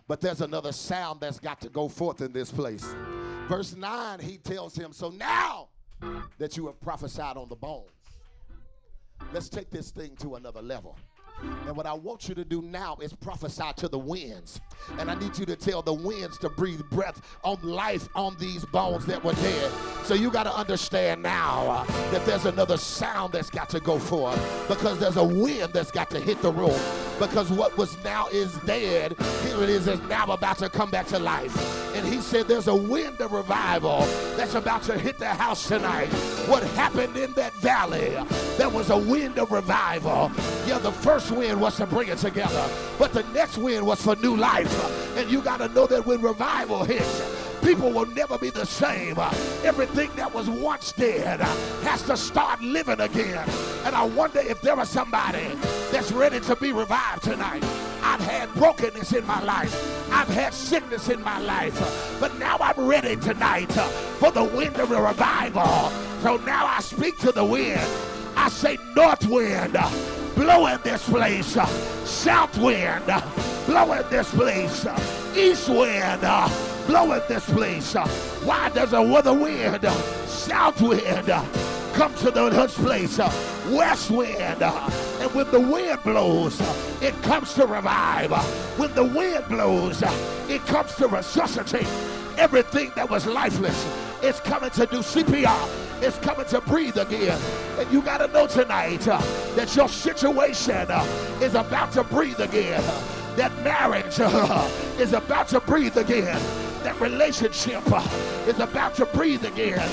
[0.07, 2.95] But there's another sound that's got to go forth in this place.
[3.49, 5.69] Verse 9, he tells him, So now
[6.39, 7.91] that you have prophesied on the bones,
[9.33, 10.97] let's take this thing to another level.
[11.67, 14.61] And what I want you to do now is prophesy to the winds.
[14.99, 18.65] And I need you to tell the winds to breathe breath on life on these
[18.67, 19.73] bones that were dead.
[20.05, 23.99] So you got to understand now uh, that there's another sound that's got to go
[23.99, 27.10] forth because there's a wind that's got to hit the room.
[27.21, 29.15] Because what was now is dead,
[29.45, 31.55] here it is, is now about to come back to life.
[31.95, 34.01] And he said there's a wind of revival
[34.39, 36.09] that's about to hit the house tonight.
[36.49, 38.17] What happened in that valley,
[38.57, 40.33] there was a wind of revival.
[40.67, 42.67] Yeah, the first wind was to bring it together,
[42.99, 44.73] but the next wind was for new life.
[45.19, 49.19] And you got to know that when revival hits, people will never be the same.
[49.65, 53.49] Everything that was once dead has to start living again.
[53.85, 55.49] And I wonder if there was somebody
[55.91, 57.65] that's ready to be revived tonight.
[58.03, 59.73] I've had brokenness in my life.
[60.13, 62.19] I've had sickness in my life.
[62.19, 63.73] But now I'm ready tonight
[64.19, 65.91] for the wind of revival.
[66.23, 67.81] So now I speak to the wind.
[68.37, 69.77] I say, North wind,
[70.41, 71.57] blow in this place.
[71.57, 71.67] Uh,
[72.05, 73.21] south wind, uh,
[73.67, 74.87] blow in this place.
[74.87, 76.21] Uh, east wind,
[76.87, 77.95] blow in this place.
[78.45, 79.85] Why does a weather wind,
[80.27, 81.27] south wind,
[81.93, 83.19] come to the Hutch place?
[83.69, 86.61] West wind, and when the wind blows,
[87.03, 88.33] it comes to revive.
[88.79, 90.03] When the wind blows,
[90.49, 91.87] it comes to resuscitate
[92.39, 93.87] everything that was lifeless.
[94.23, 97.39] It's coming to do CPR is coming to breathe again.
[97.79, 99.19] And you got to know tonight uh,
[99.55, 102.83] that your situation uh, is about to breathe again.
[103.37, 106.41] That marriage uh, is about to breathe again.
[106.83, 108.07] That relationship uh,
[108.47, 109.89] is about to breathe again.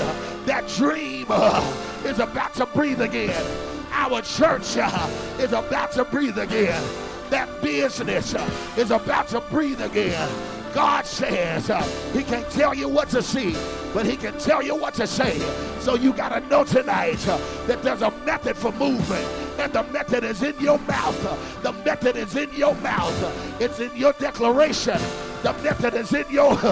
[0.46, 1.62] That dream uh,
[2.04, 3.44] is about to breathe again.
[3.92, 6.82] Our church uh, is about to breathe again.
[7.30, 8.34] That business
[8.78, 10.57] is about to breathe again.
[10.74, 13.56] God says uh, He can't tell you what to see,
[13.94, 15.38] but He can tell you what to say.
[15.80, 19.24] So you got to know tonight uh, that there's a method for movement.
[19.58, 21.26] And the method is in your mouth.
[21.26, 23.22] Uh, the method is in your mouth.
[23.22, 25.00] Uh, it's in your declaration.
[25.42, 26.52] The method is in your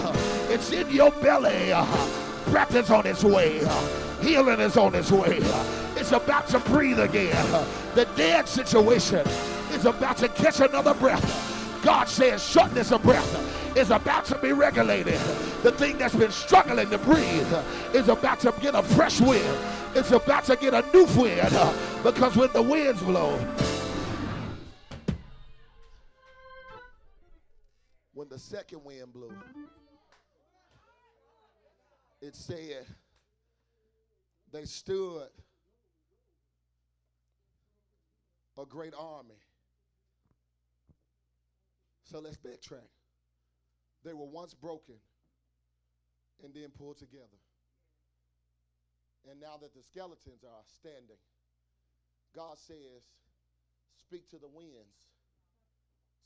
[0.51, 1.73] it's in your belly.
[1.73, 1.85] Uh,
[2.47, 3.59] breath is on its way.
[4.21, 5.39] Healing is on its way.
[5.97, 7.67] It's about to breathe again.
[7.95, 9.27] The dead situation
[9.73, 11.56] is about to catch another breath.
[11.87, 15.21] God says shortness of breath is about to be regulated.
[15.63, 17.47] The thing that's been struggling to breathe
[17.95, 19.57] is about to get a fresh wind.
[19.95, 21.57] It's about to get a new wind
[22.03, 23.39] because when the winds blow,
[28.15, 29.33] when the second wind blew,
[32.21, 32.85] it said
[34.53, 35.29] they stood
[38.59, 39.37] a great army
[42.07, 42.89] so let's backtrack.
[44.05, 44.95] They were once broken
[46.43, 47.43] and then pulled together.
[49.31, 51.19] And now that the skeletons are standing,
[52.35, 53.03] God says,
[53.99, 55.11] Speak to the winds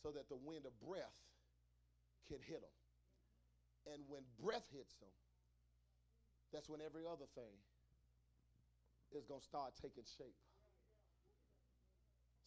[0.02, 1.16] so that the wind of breath
[2.28, 2.78] can hit them.
[3.94, 5.16] And when breath hits them,
[6.52, 7.56] that's when every other thing
[9.16, 10.36] is going to start taking shape.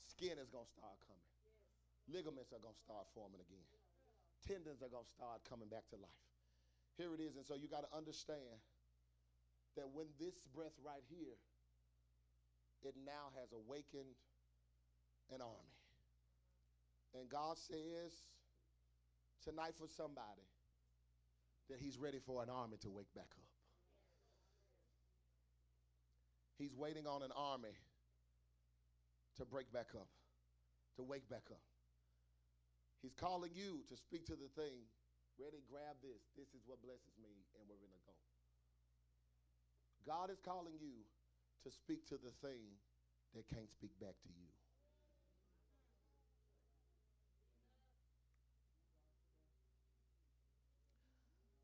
[0.06, 1.33] Skin is going to start coming.
[2.12, 3.68] Ligaments are going to start forming again.
[4.43, 6.24] Tendons are going to start coming back to life.
[6.99, 7.39] Here it is.
[7.39, 8.60] And so you got to understand
[9.76, 11.39] that when this breath right here,
[12.84, 14.20] it now has awakened
[15.32, 15.80] an army.
[17.16, 18.12] And God says
[19.43, 20.43] tonight for somebody
[21.70, 23.49] that He's ready for an army to wake back up.
[26.58, 27.76] He's waiting on an army
[29.38, 30.08] to break back up,
[30.97, 31.62] to wake back up.
[33.04, 34.88] He's calling you to speak to the thing.
[35.36, 36.24] Ready, grab this.
[36.39, 38.16] This is what blesses me, and we're going to go.
[40.08, 41.04] God is calling you
[41.68, 42.64] to speak to the thing
[43.36, 44.47] that can't speak back to you.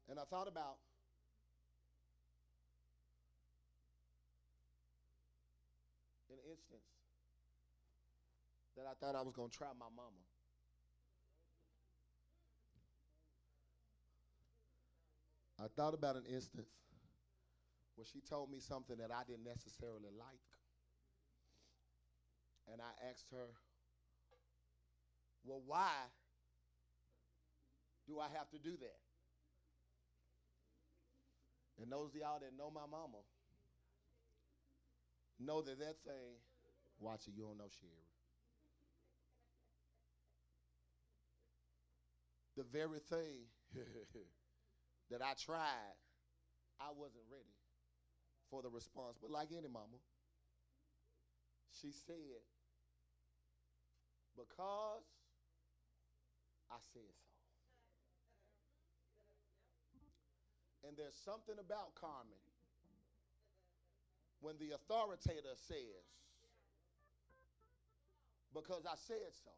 [0.10, 0.76] And I thought about
[6.32, 6.84] an instance
[8.76, 10.20] that I thought I was going to try my mama.
[15.76, 16.70] Thought about an instance
[17.96, 20.40] where she told me something that I didn't necessarily like.
[22.72, 23.48] And I asked her,
[25.44, 25.92] Well, why
[28.08, 29.00] do I have to do that?
[31.82, 33.20] And those of y'all that know my mama
[35.40, 36.36] know that that thing,
[37.00, 37.92] watch it, you don't know Sherry.
[42.58, 43.48] The very thing
[45.12, 45.98] that I tried,
[46.80, 47.56] I wasn't ready
[48.50, 49.18] for the response.
[49.22, 50.00] But like any mama,
[51.82, 52.44] she said,
[54.36, 55.06] because
[56.72, 57.28] I said so.
[60.88, 62.40] And there's something about Carmen
[64.42, 66.06] when the authoritator says,
[68.54, 69.52] because I said so.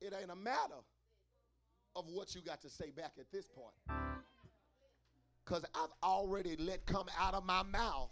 [0.00, 0.82] It ain't a matter
[1.96, 4.00] of what you got to say back at this point.
[5.44, 8.10] Because I've already let come out of my mouth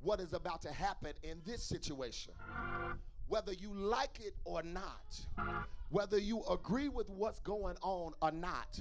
[0.00, 2.34] what is about to happen in this situation.
[3.28, 5.20] Whether you like it or not,
[5.90, 8.80] whether you agree with what's going on or not,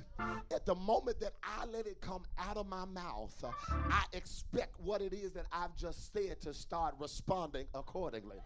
[0.54, 3.44] at the moment that I let it come out of my mouth,
[3.90, 8.38] I expect what it is that I've just said to start responding accordingly.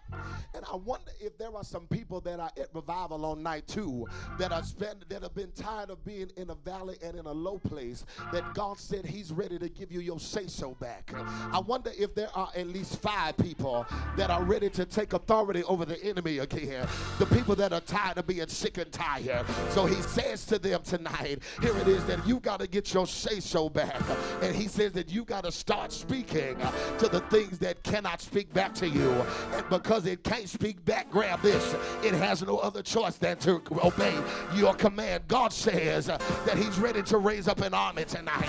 [0.53, 4.07] And I wonder if there are some people that are at revival on night two
[4.39, 7.31] that are spend that have been tired of being in a valley and in a
[7.31, 11.11] low place that God said He's ready to give you your say so back.
[11.13, 13.85] I wonder if there are at least five people
[14.15, 16.87] that are ready to take authority over the enemy again.
[17.19, 19.45] The people that are tired of being sick and tired.
[19.71, 23.07] So he says to them tonight, here it is that you got to get your
[23.07, 24.01] say so back.
[24.41, 26.57] And he says that you got to start speaking
[26.99, 29.11] to the things that cannot speak back to you.
[29.53, 31.75] And because it can't speak back, grab this.
[32.03, 34.15] It has no other choice than to obey
[34.55, 35.23] your command.
[35.27, 38.47] God says that he's ready to raise up an army tonight.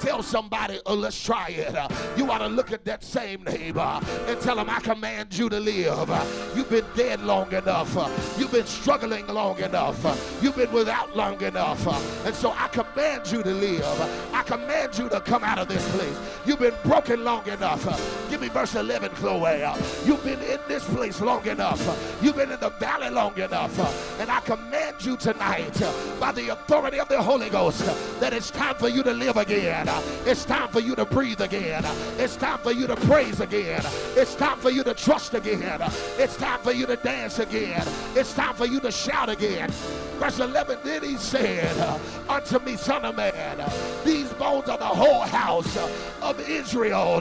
[0.00, 1.74] Tell somebody, oh, let's try it.
[2.16, 5.60] You ought to look at that same neighbor and tell him, I command you to
[5.60, 6.08] live.
[6.56, 7.92] You've been dead long enough.
[8.38, 10.00] You've been struggling long long enough.
[10.40, 11.84] You've been without long enough.
[12.24, 13.84] And so I command you to live.
[14.32, 16.16] I command you to come out of this place.
[16.46, 17.82] You've been broken long enough.
[18.30, 19.64] Give me verse 11, Chloe.
[20.04, 21.82] You've been in this place long enough.
[22.22, 23.76] You've been in the valley long enough.
[24.20, 25.76] And I command you tonight,
[26.20, 27.84] by the authority of the Holy Ghost,
[28.20, 29.88] that it's time for you to live again.
[30.24, 31.82] It's time for you to breathe again.
[32.16, 33.82] It's time for you to praise again.
[34.14, 35.80] It's time for you to trust again.
[36.16, 37.82] It's time for you to dance again.
[38.14, 39.70] It's time for you to shout again.
[40.18, 43.70] Verse 11, then he said uh, unto me, Son of man,
[44.04, 45.76] these bones are the whole house
[46.22, 47.18] of Israel.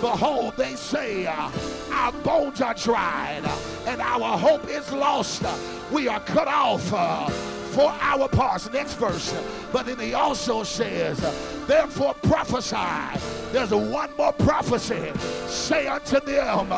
[0.00, 1.50] Behold, they say, uh,
[1.92, 3.44] Our bones are dried,
[3.86, 5.44] and our hope is lost.
[5.92, 7.28] We are cut off uh,
[7.72, 8.70] for our parts.
[8.72, 9.32] Next verse.
[9.72, 11.20] But then he also says,
[11.66, 13.20] Therefore prophesy.
[13.52, 15.12] There's one more prophecy.
[15.46, 16.68] Say unto them,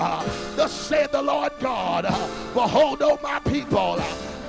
[0.57, 2.05] Thus said the Lord God,
[2.53, 4.01] Behold, O my people,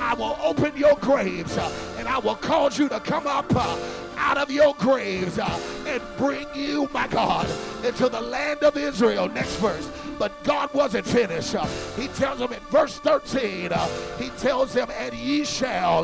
[0.06, 3.76] I will open your graves uh, and I will cause you to come up uh,
[4.16, 7.49] out of your graves uh, and bring you, my God,
[7.84, 9.28] into the land of Israel.
[9.28, 9.89] Next verse.
[10.20, 11.56] But God wasn't finished.
[11.97, 13.72] He tells them in verse 13,
[14.20, 16.03] He tells them, And ye shall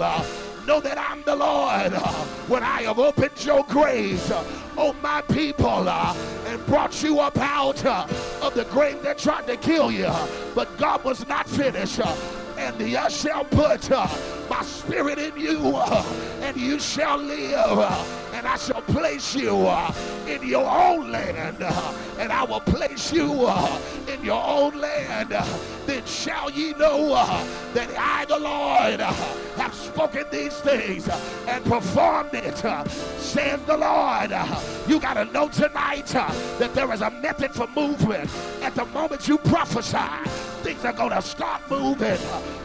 [0.65, 1.93] know that I'm the Lord
[2.49, 4.31] when I have opened your graves,
[4.77, 9.91] oh my people, and brought you up out of the grave that tried to kill
[9.91, 10.11] you.
[10.55, 11.99] But God was not finished
[12.61, 14.07] and I shall put uh,
[14.49, 16.03] my spirit in you, uh,
[16.41, 19.93] and you shall live, uh, and I shall place you uh,
[20.27, 25.29] in your own land, uh, and I will place you uh, in your own land.
[25.87, 27.09] then shall ye know
[27.73, 31.09] that I, the Lord, have spoken these things
[31.47, 32.57] and performed it,
[33.17, 34.31] says the Lord.
[34.87, 38.29] you got to know tonight that there is a method for movement.
[38.61, 39.97] At the moment you prophesy,
[40.61, 42.19] things are going to start moving.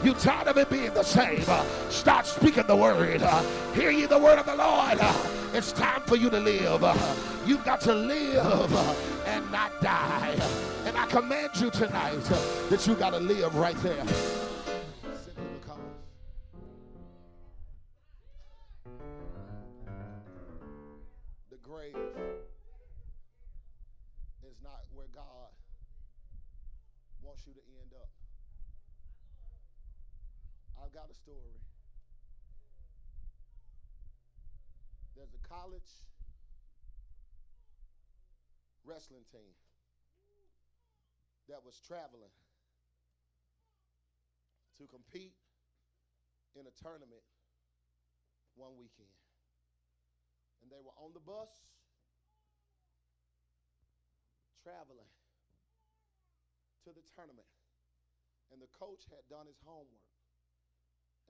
[0.05, 1.45] You tired of it being the same?
[1.91, 3.23] Start speaking the word.
[3.75, 4.99] Hear ye the word of the Lord.
[5.53, 6.83] It's time for you to live.
[7.47, 8.73] You've got to live
[9.27, 10.37] and not die.
[10.85, 12.23] And I command you tonight
[12.71, 14.05] that you got to live right there.
[35.47, 36.03] College
[38.85, 39.55] wrestling team
[41.49, 42.35] that was traveling
[44.79, 45.39] to compete
[46.59, 47.23] in a tournament
[48.59, 49.15] one weekend.
[50.63, 51.51] And they were on the bus
[54.67, 55.11] traveling
[56.83, 57.47] to the tournament.
[58.51, 60.11] And the coach had done his homework.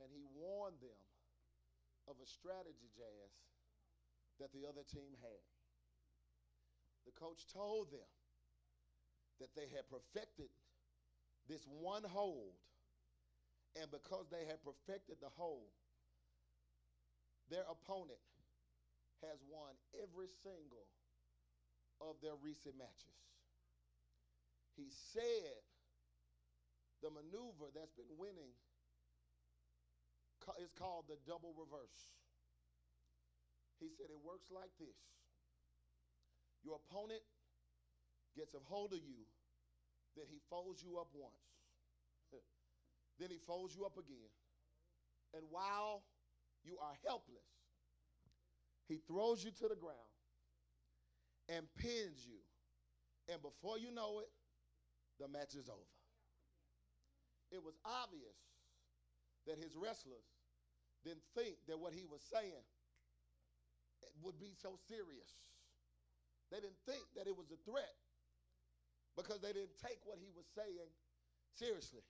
[0.00, 1.00] And he warned them
[2.08, 3.32] of a strategy, Jazz,
[4.40, 5.44] that the other team had.
[7.06, 8.10] The coach told them
[9.40, 10.50] that they had perfected
[11.48, 12.54] this one hold.
[13.76, 15.68] And because they had perfected the hold,
[17.50, 18.24] their opponent
[19.22, 20.88] has won every single
[22.00, 23.16] of their recent matches.
[24.76, 25.60] He said
[27.02, 28.52] the maneuver that's been winning
[30.60, 32.12] is called the double reverse.
[33.80, 34.96] He said it works like this
[36.64, 37.22] your opponent
[38.36, 39.22] gets a hold of you,
[40.16, 41.46] then he folds you up once,
[43.20, 44.32] then he folds you up again.
[45.34, 46.02] And while
[46.64, 47.46] you are helpless,
[48.88, 50.10] he throws you to the ground
[51.48, 52.40] and pins you.
[53.32, 54.30] And before you know it,
[55.20, 55.96] the match is over.
[57.50, 58.36] It was obvious
[59.46, 60.26] that his wrestlers
[61.04, 62.66] didn't think that what he was saying
[64.22, 65.30] would be so serious.
[66.50, 67.94] They didn't think that it was a threat
[69.16, 70.90] because they didn't take what he was saying
[71.54, 72.04] seriously.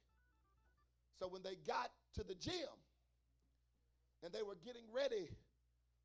[1.18, 2.76] So when they got to the gym
[4.22, 5.30] and they were getting ready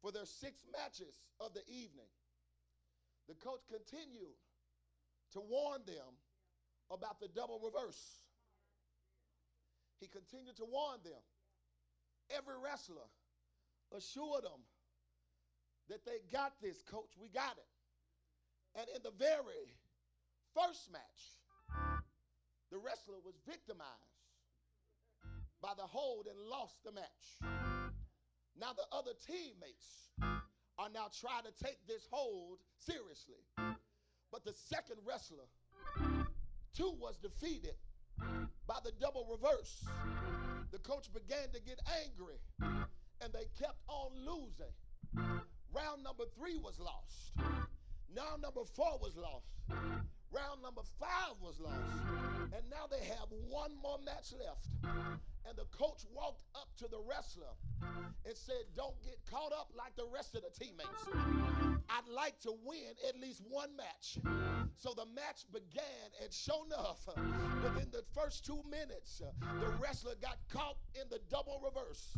[0.01, 2.07] for their six matches of the evening,
[3.27, 4.37] the coach continued
[5.33, 6.15] to warn them
[6.89, 7.99] about the double reverse.
[9.99, 11.21] He continued to warn them.
[12.35, 13.07] Every wrestler
[13.95, 14.63] assured them
[15.91, 17.67] that they got this, coach, we got it.
[18.79, 19.75] And in the very
[20.55, 21.35] first match,
[22.71, 24.15] the wrestler was victimized
[25.61, 27.43] by the hold and lost the match.
[28.57, 30.15] Now the other teammates
[30.79, 33.43] are now trying to take this hold seriously.
[34.31, 35.51] But the second wrestler,
[36.73, 37.75] too, was defeated
[38.65, 39.83] by the double reverse.
[40.71, 44.71] The coach began to get angry and they kept on losing.
[45.73, 47.31] Round number three was lost.
[48.13, 49.47] Now number four was lost.
[50.31, 51.79] Round number five was lost.
[52.53, 54.67] And now they have one more match left.
[55.47, 57.55] And the coach walked up to the wrestler
[58.25, 60.89] and said, Don't get caught up like the rest of the teammates.
[61.89, 64.19] I'd like to win at least one match.
[64.77, 67.07] So the match began, and sure enough,
[67.63, 69.21] within the first two minutes,
[69.59, 72.17] the wrestler got caught in the double reverse.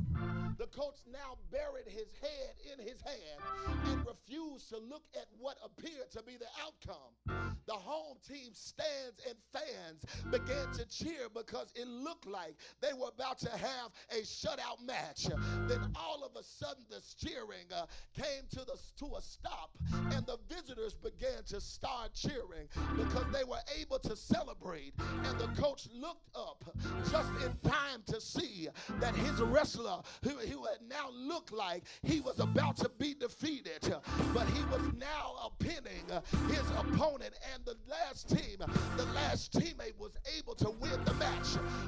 [0.57, 3.41] The coach now buried his head in his hand
[3.85, 7.53] and refused to look at what appeared to be the outcome.
[7.65, 13.09] The home team stands and fans began to cheer because it looked like they were
[13.13, 15.27] about to have a shutout match.
[15.67, 17.85] Then all of a sudden, the cheering uh,
[18.15, 19.71] came to the to a stop,
[20.11, 24.93] and the visitors began to start cheering because they were able to celebrate.
[25.23, 26.63] And the coach looked up
[27.09, 28.67] just in time to see
[28.99, 33.93] that his wrestler, who, who had now looked like he was about to be defeated,
[34.33, 36.05] but he was now pinning
[36.49, 37.33] his opponent.
[37.53, 38.57] And the last team,
[38.97, 41.47] the last teammate, was able to win the match.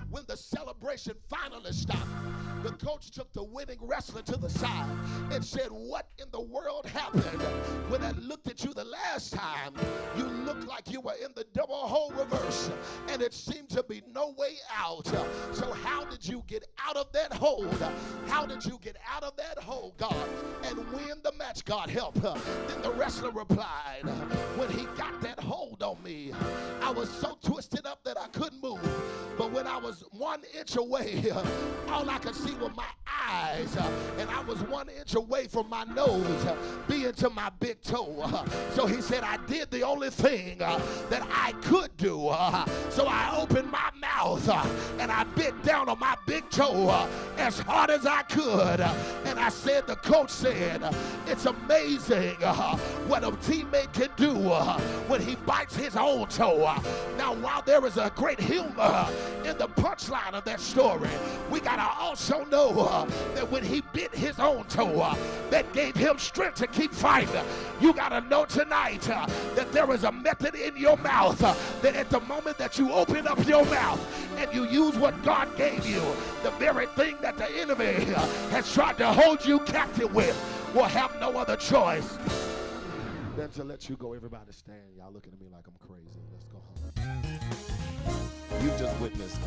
[0.10, 2.08] When the celebration finally stopped,
[2.64, 4.90] the coach took the winning wrestler to the side
[5.32, 7.24] and said, What in the world happened
[7.90, 9.74] when I looked at you the last time?
[10.18, 12.72] You looked like you were in the double hold reverse,
[13.10, 15.06] and it seemed to be no way out.
[15.52, 17.76] So, how did you get out of that hold?
[18.28, 20.16] How did you get out of that hole, God,
[20.64, 21.66] and win the match?
[21.66, 22.18] God help.
[22.18, 22.36] Her.
[22.68, 24.04] Then the wrestler replied,
[24.58, 26.32] When he got that hold on me,
[26.82, 28.82] I was so twisted up that I couldn't move.
[29.38, 31.32] But when I was one inch away,
[31.90, 33.76] all I could see were my eyes,
[34.18, 36.46] and I was one inch away from my nose
[36.88, 38.24] being to my big toe.
[38.76, 40.80] So he said, I did the only thing uh,
[41.10, 42.16] that I could do.
[42.90, 44.66] So I opened my mouth uh,
[45.00, 48.80] and I bit down on my big toe uh, as hard as I could.
[49.26, 50.82] And I said, The coach said,
[51.28, 52.36] It's amazing
[53.08, 56.60] what a teammate can do uh, when he bites his own toe.
[57.18, 59.08] Now, while there is a great humor
[59.44, 61.10] in the punchline of that story,
[61.50, 63.06] we got to also know uh,
[63.36, 65.16] that when he bit his own toe, uh,
[65.50, 67.44] that gave him strength to keep fighting.
[67.80, 71.40] You got to know tonight uh, that there is a method in your mouth
[71.82, 74.00] that at the moment that you open up your mouth
[74.38, 76.02] and you use what God gave you,
[76.44, 78.06] the very thing that the enemy
[78.52, 80.36] has tried to hold you captive with
[80.74, 82.18] will have no other choice
[83.36, 84.14] than to let you go.
[84.14, 84.96] Everybody stand.
[84.98, 86.22] Y'all looking at me like I'm crazy.
[86.32, 86.92] Let's go home.
[88.62, 89.40] You've just witnessed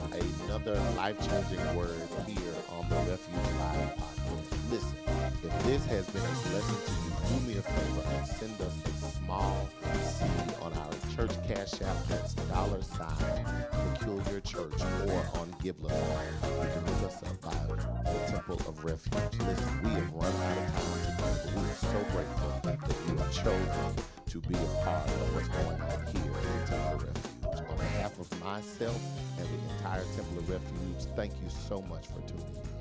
[0.45, 4.58] another life-changing word here on the Refuge Live podcast.
[4.71, 4.97] Listen,
[5.43, 8.77] if this has been a blessing to you, do me a favor and send us
[8.85, 9.67] a small
[10.03, 11.97] seed on our church cash app.
[12.07, 13.47] That's dollar sign
[13.95, 16.25] Peculiar Church or on Givelify.
[16.45, 19.41] You can look us up by the Temple of Refuge.
[19.41, 23.17] Listen, we have run out of time today, but we are so grateful that you
[23.17, 27.71] have chosen to be a part of what's going on here in the Temple Refuge.
[27.71, 29.01] On behalf of myself
[29.39, 32.78] and the entire Temple of Refuge, thank you so much for tuning in.